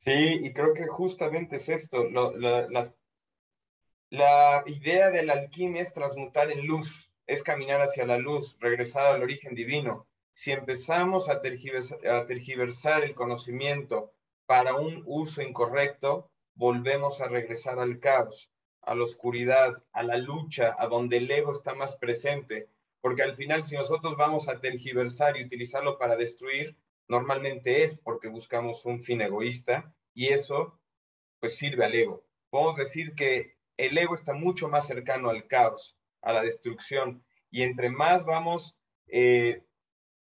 Sí, 0.00 0.10
y 0.10 0.52
creo 0.52 0.74
que 0.74 0.88
justamente 0.88 1.56
es 1.56 1.68
esto, 1.68 2.10
las 2.10 2.92
la 4.12 4.62
idea 4.66 5.08
de 5.08 5.22
la 5.22 5.32
alquimia 5.32 5.80
es 5.80 5.94
transmutar 5.94 6.50
en 6.50 6.66
luz, 6.66 7.10
es 7.26 7.42
caminar 7.42 7.80
hacia 7.80 8.04
la 8.04 8.18
luz, 8.18 8.58
regresar 8.60 9.06
al 9.06 9.22
origen 9.22 9.54
divino. 9.54 10.06
Si 10.34 10.52
empezamos 10.52 11.30
a 11.30 11.40
tergiversar, 11.40 13.04
el 13.04 13.14
conocimiento 13.14 14.12
para 14.44 14.74
un 14.74 15.02
uso 15.06 15.40
incorrecto, 15.40 16.28
volvemos 16.54 17.22
a 17.22 17.28
regresar 17.28 17.78
al 17.78 18.00
caos, 18.00 18.50
a 18.82 18.94
la 18.94 19.04
oscuridad, 19.04 19.82
a 19.94 20.02
la 20.02 20.18
lucha, 20.18 20.76
a 20.78 20.88
donde 20.88 21.16
el 21.16 21.30
ego 21.30 21.50
está 21.50 21.72
más 21.72 21.96
presente. 21.96 22.68
Porque 23.00 23.22
al 23.22 23.34
final, 23.34 23.64
si 23.64 23.76
nosotros 23.76 24.18
vamos 24.18 24.46
a 24.46 24.60
tergiversar 24.60 25.38
y 25.38 25.44
utilizarlo 25.44 25.96
para 25.96 26.16
destruir, 26.16 26.76
normalmente 27.08 27.82
es 27.82 27.96
porque 27.96 28.28
buscamos 28.28 28.84
un 28.84 29.00
fin 29.00 29.22
egoísta 29.22 29.90
y 30.12 30.34
eso 30.34 30.78
pues 31.40 31.56
sirve 31.56 31.86
al 31.86 31.94
ego. 31.94 32.22
Podemos 32.50 32.76
decir 32.76 33.14
que 33.14 33.56
el 33.76 33.96
ego 33.96 34.14
está 34.14 34.32
mucho 34.32 34.68
más 34.68 34.86
cercano 34.86 35.30
al 35.30 35.46
caos, 35.46 35.96
a 36.20 36.32
la 36.32 36.42
destrucción. 36.42 37.24
Y 37.50 37.62
entre 37.62 37.90
más 37.90 38.24
vamos 38.24 38.76
eh, 39.08 39.62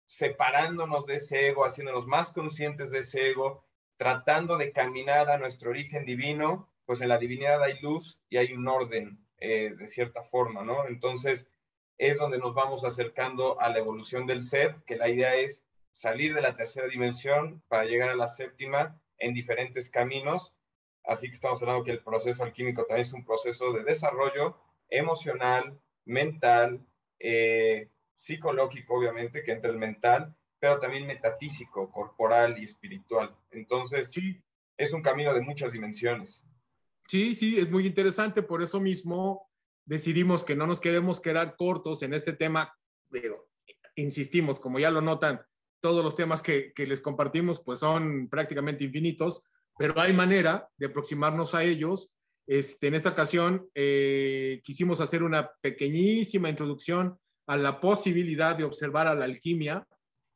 separándonos 0.06 1.06
de 1.06 1.16
ese 1.16 1.48
ego, 1.48 1.64
haciéndonos 1.64 2.06
más 2.06 2.32
conscientes 2.32 2.90
de 2.90 3.00
ese 3.00 3.30
ego, 3.30 3.64
tratando 3.96 4.56
de 4.56 4.72
caminar 4.72 5.28
a 5.30 5.38
nuestro 5.38 5.70
origen 5.70 6.04
divino, 6.04 6.72
pues 6.86 7.00
en 7.00 7.08
la 7.08 7.18
divinidad 7.18 7.62
hay 7.62 7.78
luz 7.80 8.18
y 8.30 8.38
hay 8.38 8.52
un 8.52 8.66
orden 8.66 9.18
eh, 9.38 9.74
de 9.76 9.86
cierta 9.86 10.22
forma, 10.22 10.64
¿no? 10.64 10.86
Entonces 10.86 11.50
es 11.98 12.16
donde 12.16 12.38
nos 12.38 12.54
vamos 12.54 12.84
acercando 12.84 13.60
a 13.60 13.68
la 13.68 13.78
evolución 13.78 14.26
del 14.26 14.42
ser, 14.42 14.76
que 14.86 14.96
la 14.96 15.08
idea 15.08 15.34
es 15.34 15.66
salir 15.90 16.34
de 16.34 16.40
la 16.40 16.56
tercera 16.56 16.86
dimensión 16.86 17.62
para 17.68 17.84
llegar 17.84 18.08
a 18.08 18.16
la 18.16 18.28
séptima 18.28 19.00
en 19.18 19.34
diferentes 19.34 19.90
caminos 19.90 20.54
Así 21.08 21.26
que 21.26 21.32
estamos 21.32 21.62
hablando 21.62 21.84
que 21.84 21.90
el 21.90 22.02
proceso 22.02 22.44
alquímico 22.44 22.84
también 22.84 23.00
es 23.00 23.12
un 23.14 23.24
proceso 23.24 23.72
de 23.72 23.82
desarrollo 23.82 24.58
emocional, 24.90 25.80
mental, 26.04 26.86
eh, 27.18 27.88
psicológico, 28.14 28.94
obviamente, 28.94 29.42
que 29.42 29.52
entra 29.52 29.70
el 29.70 29.78
mental, 29.78 30.36
pero 30.60 30.78
también 30.78 31.06
metafísico, 31.06 31.90
corporal 31.90 32.58
y 32.58 32.64
espiritual. 32.64 33.34
Entonces, 33.50 34.10
sí. 34.10 34.38
es 34.76 34.92
un 34.92 35.00
camino 35.00 35.32
de 35.32 35.40
muchas 35.40 35.72
dimensiones. 35.72 36.44
Sí, 37.06 37.34
sí, 37.34 37.58
es 37.58 37.70
muy 37.70 37.86
interesante. 37.86 38.42
Por 38.42 38.62
eso 38.62 38.78
mismo 38.78 39.48
decidimos 39.86 40.44
que 40.44 40.56
no 40.56 40.66
nos 40.66 40.78
queremos 40.78 41.22
quedar 41.22 41.56
cortos 41.56 42.02
en 42.02 42.12
este 42.12 42.34
tema. 42.34 42.76
Pero, 43.10 43.48
insistimos, 43.94 44.60
como 44.60 44.78
ya 44.78 44.90
lo 44.90 45.00
notan, 45.00 45.40
todos 45.80 46.04
los 46.04 46.14
temas 46.14 46.42
que, 46.42 46.74
que 46.74 46.86
les 46.86 47.00
compartimos 47.00 47.62
pues 47.62 47.78
son 47.78 48.28
prácticamente 48.28 48.84
infinitos 48.84 49.42
pero 49.78 49.98
hay 50.00 50.12
manera 50.12 50.68
de 50.76 50.86
aproximarnos 50.86 51.54
a 51.54 51.62
ellos 51.62 52.12
Este, 52.50 52.86
en 52.86 52.94
esta 52.94 53.10
ocasión 53.10 53.68
eh, 53.74 54.62
quisimos 54.64 55.02
hacer 55.02 55.22
una 55.22 55.50
pequeñísima 55.60 56.48
introducción 56.48 57.18
a 57.46 57.58
la 57.58 57.78
posibilidad 57.78 58.56
de 58.56 58.64
observar 58.64 59.06
a 59.06 59.14
la 59.14 59.26
alquimia. 59.26 59.86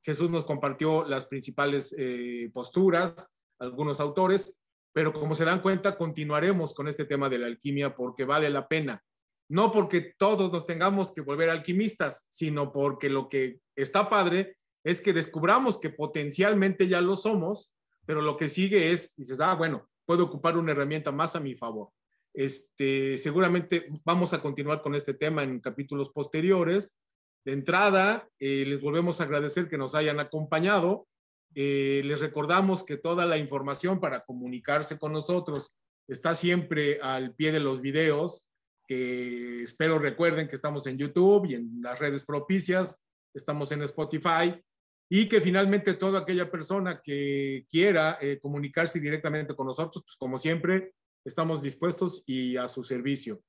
Jesús 0.04 0.28
nos 0.28 0.44
compartió 0.44 1.06
las 1.08 1.24
principales 1.24 1.94
eh, 1.96 2.50
posturas, 2.52 3.30
algunos 3.58 3.98
autores, 3.98 4.58
pero 4.92 5.14
como 5.14 5.34
se 5.34 5.46
dan 5.46 5.62
cuenta, 5.62 5.96
continuaremos 5.96 6.74
con 6.74 6.86
este 6.86 7.06
tema 7.06 7.30
de 7.30 7.38
la 7.38 7.46
alquimia 7.46 7.94
porque 7.94 8.26
vale 8.26 8.50
la 8.50 8.68
pena. 8.68 9.02
No 9.48 9.70
porque 9.70 10.12
todos 10.18 10.52
nos 10.52 10.66
tengamos 10.66 11.12
que 11.12 11.22
volver 11.22 11.48
alquimistas, 11.48 12.26
sino 12.28 12.72
porque 12.72 13.08
lo 13.08 13.30
que 13.30 13.60
está 13.74 14.10
padre 14.10 14.56
es 14.84 15.00
que 15.00 15.14
descubramos 15.14 15.78
que 15.78 15.88
potencialmente 15.88 16.88
ya 16.88 17.00
lo 17.00 17.16
somos, 17.16 17.72
pero 18.06 18.20
lo 18.20 18.36
que 18.36 18.48
sigue 18.48 18.92
es, 18.92 19.14
dices, 19.16 19.40
ah, 19.40 19.54
bueno, 19.54 19.88
puedo 20.04 20.24
ocupar 20.24 20.56
una 20.56 20.72
herramienta 20.72 21.12
más 21.12 21.36
a 21.36 21.40
mi 21.40 21.54
favor. 21.54 21.90
Este, 22.34 23.18
seguramente 23.18 23.88
vamos 24.04 24.32
a 24.32 24.40
continuar 24.40 24.82
con 24.82 24.94
este 24.94 25.14
tema 25.14 25.42
en 25.42 25.60
capítulos 25.60 26.10
posteriores. 26.10 26.98
De 27.44 27.52
entrada, 27.52 28.28
eh, 28.38 28.64
les 28.66 28.80
volvemos 28.80 29.20
a 29.20 29.24
agradecer 29.24 29.68
que 29.68 29.78
nos 29.78 29.94
hayan 29.94 30.20
acompañado. 30.20 31.06
Eh, 31.54 32.02
les 32.04 32.20
recordamos 32.20 32.84
que 32.84 32.96
toda 32.96 33.26
la 33.26 33.36
información 33.36 34.00
para 34.00 34.24
comunicarse 34.24 34.98
con 34.98 35.12
nosotros 35.12 35.76
está 36.08 36.34
siempre 36.34 36.98
al 37.02 37.34
pie 37.34 37.52
de 37.52 37.60
los 37.60 37.80
videos, 37.80 38.48
que 38.86 39.62
espero 39.62 39.98
recuerden 39.98 40.48
que 40.48 40.56
estamos 40.56 40.86
en 40.86 40.98
YouTube 40.98 41.46
y 41.46 41.54
en 41.54 41.80
las 41.82 41.98
redes 41.98 42.24
propicias, 42.24 42.98
estamos 43.34 43.70
en 43.72 43.82
Spotify 43.82 44.60
y 45.08 45.28
que 45.28 45.40
finalmente 45.40 45.94
toda 45.94 46.20
aquella 46.20 46.50
persona 46.50 47.02
que 47.02 47.66
quiera 47.70 48.18
eh, 48.20 48.38
comunicarse 48.40 48.98
directamente 49.00 49.54
con 49.54 49.66
nosotros, 49.66 50.02
pues 50.04 50.16
como 50.16 50.38
siempre, 50.38 50.94
estamos 51.24 51.62
dispuestos 51.62 52.24
y 52.26 52.56
a 52.56 52.68
su 52.68 52.82
servicio. 52.82 53.42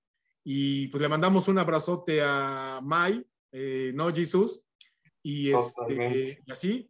Y 0.43 0.87
pues 0.89 1.01
le 1.01 1.09
mandamos 1.09 1.47
un 1.47 1.57
abrazote 1.57 2.21
a 2.21 2.81
Mai, 2.83 3.25
eh, 3.51 3.91
¿no, 3.95 4.13
Jesús? 4.13 4.61
Y, 5.21 5.51
este, 5.53 6.41
y 6.45 6.51
así. 6.51 6.89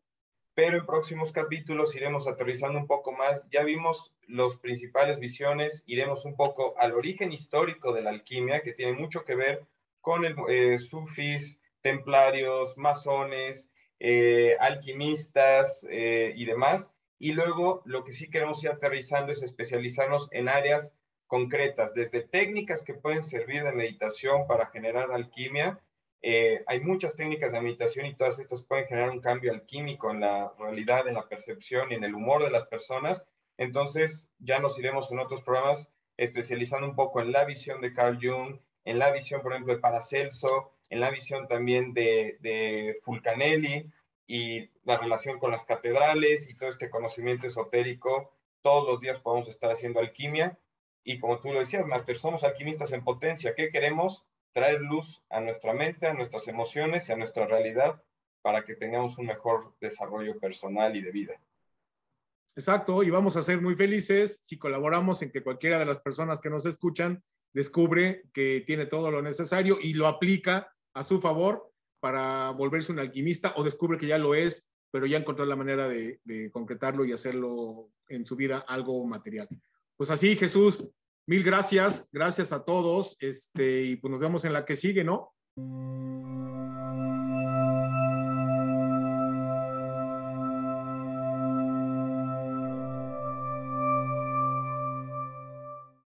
Pero 0.56 0.78
en 0.78 0.86
próximos 0.86 1.32
capítulos 1.32 1.96
iremos 1.96 2.28
aterrizando 2.28 2.80
un 2.80 2.88
poco 2.88 3.12
más. 3.12 3.48
Ya 3.50 3.64
vimos 3.64 4.14
los 4.28 4.58
principales 4.58 5.20
visiones, 5.20 5.84
iremos 5.86 6.26
un 6.26 6.36
poco 6.36 6.76
al 6.78 6.94
origen 6.94 7.32
histórico 7.32 7.94
de 7.94 8.02
la 8.02 8.12
alquimia, 8.12 8.62
que 8.62 8.74
tiene 8.74 8.94
mucho 8.94 9.24
que 9.24 9.36
ver 9.36 9.66
con 10.02 10.26
el 10.26 10.36
eh, 10.50 10.78
sufis, 10.78 11.60
templarios, 11.82 12.78
masones, 12.78 13.72
eh, 14.06 14.58
alquimistas 14.60 15.88
eh, 15.90 16.34
y 16.36 16.44
demás. 16.44 16.92
Y 17.20 17.32
luego 17.32 17.82
lo 17.86 18.04
que 18.04 18.12
sí 18.12 18.30
queremos 18.30 18.62
ir 18.62 18.70
aterrizando 18.70 19.32
es 19.32 19.42
especializarnos 19.42 20.28
en 20.34 20.50
áreas 20.50 20.94
concretas, 21.26 21.94
desde 21.94 22.20
técnicas 22.20 22.84
que 22.84 22.96
pueden 22.96 23.24
servir 23.24 23.64
de 23.64 23.72
meditación 23.72 24.46
para 24.46 24.66
generar 24.66 25.10
alquimia. 25.14 25.80
Eh, 26.22 26.66
hay 26.68 26.82
muchas 26.82 27.16
técnicas 27.16 27.54
de 27.54 27.62
meditación 27.62 28.06
y 28.06 28.14
todas 28.14 28.40
estas 28.40 28.64
pueden 28.64 28.88
generar 28.88 29.10
un 29.10 29.22
cambio 29.22 29.54
alquímico 29.54 30.12
en 30.12 30.20
la 30.20 30.52
realidad, 30.60 31.08
en 31.08 31.14
la 31.14 31.30
percepción 31.30 31.90
y 31.94 31.96
en 31.96 32.04
el 32.04 32.14
humor 32.14 32.44
de 32.44 32.52
las 32.52 32.66
personas. 32.66 33.26
Entonces 33.58 34.30
ya 34.38 34.60
nos 34.60 34.78
iremos 34.78 35.10
en 35.14 35.20
otros 35.20 35.42
programas 35.44 35.94
especializando 36.18 36.86
un 36.86 36.96
poco 36.96 37.22
en 37.22 37.32
la 37.32 37.46
visión 37.46 37.80
de 37.80 37.94
Carl 37.94 38.20
Jung, 38.22 38.60
en 38.84 39.00
la 39.00 39.12
visión, 39.12 39.42
por 39.42 39.54
ejemplo, 39.54 39.74
de 39.74 39.80
Paracelso, 39.80 40.73
en 40.94 41.00
la 41.00 41.10
visión 41.10 41.48
también 41.48 41.92
de, 41.94 43.00
Fulcanelli, 43.02 43.92
y 44.28 44.70
la 44.86 44.98
relación 44.98 45.40
con 45.40 45.52
las 45.52 45.66
catedrales 45.66 46.48
y 46.50 46.54
todo 46.54 46.70
este 46.70 46.90
conocimiento 46.90 47.48
esotérico. 47.48 48.32
Todos 48.62 48.88
los 48.88 49.02
días 49.02 49.20
podemos 49.20 49.48
estar 49.48 49.72
haciendo 49.72 50.00
alquimia 50.00 50.58
y 51.04 51.20
como 51.20 51.40
tú 51.40 51.52
lo 51.52 51.60
decías, 51.60 51.86
Master, 51.86 52.16
somos 52.16 52.44
alquimistas 52.44 52.94
en 52.94 53.04
potencia. 53.04 53.56
¿Qué 53.56 53.70
queremos? 53.70 54.24
Traer 54.54 54.82
luz 54.82 55.22
a 55.30 55.42
nuestra 55.42 55.74
mente, 55.74 56.08
a 56.08 56.14
nuestras 56.14 56.48
emociones 56.48 57.10
y 57.10 57.12
a 57.12 57.18
nuestra 57.18 57.48
realidad 57.48 58.02
para 58.42 58.64
que 58.64 58.76
tengamos 58.76 59.18
un 59.18 59.26
mejor 59.26 59.76
desarrollo 59.82 60.40
personal 60.40 60.96
y 60.96 61.02
de 61.02 61.12
vida. 61.12 61.34
Exacto, 62.56 63.02
y 63.02 63.10
vamos 63.10 63.36
a 63.36 63.44
ser 63.44 63.60
muy 63.60 63.76
felices 63.76 64.40
si 64.44 64.60
colaboramos 64.60 65.24
en 65.24 65.32
que 65.32 65.42
cualquiera 65.42 65.80
de 65.80 65.88
las 65.88 66.00
personas 66.00 66.40
que 66.40 66.52
nos 66.52 66.68
escuchan 66.68 67.24
descubre 67.52 68.24
que 68.32 68.64
tiene 68.66 68.86
todo 68.86 69.12
lo 69.12 69.22
necesario 69.22 69.78
y 69.82 69.94
lo 69.94 70.08
aplica 70.08 70.74
a 70.94 71.04
su 71.04 71.20
favor 71.20 71.72
para 72.00 72.52
volverse 72.52 72.92
un 72.92 73.00
alquimista 73.00 73.54
o 73.56 73.64
descubre 73.64 73.98
que 73.98 74.08
ya 74.08 74.18
lo 74.18 74.36
es, 74.36 74.70
pero 74.92 75.06
ya 75.06 75.18
encontró 75.18 75.46
la 75.46 75.56
manera 75.56 75.88
de, 75.88 76.20
concretarlo 76.52 77.06
y 77.06 77.14
hacerlo 77.14 77.92
en 78.10 78.26
su 78.26 78.36
vida 78.36 78.60
algo 78.68 79.06
material. 79.06 79.48
Pues 79.96 80.10
así, 80.10 80.36
Jesús, 80.36 80.88
mil 81.26 81.44
gracias, 81.44 82.10
gracias 82.12 82.52
a 82.52 82.64
todos, 82.64 83.16
este, 83.20 83.84
y 83.84 83.96
pues 83.96 84.12
nos 84.12 84.20
vemos 84.20 84.46
en 84.46 84.54
la 84.54 84.66
que 84.66 84.76
sigue, 84.76 85.04
¿no? 85.04 85.34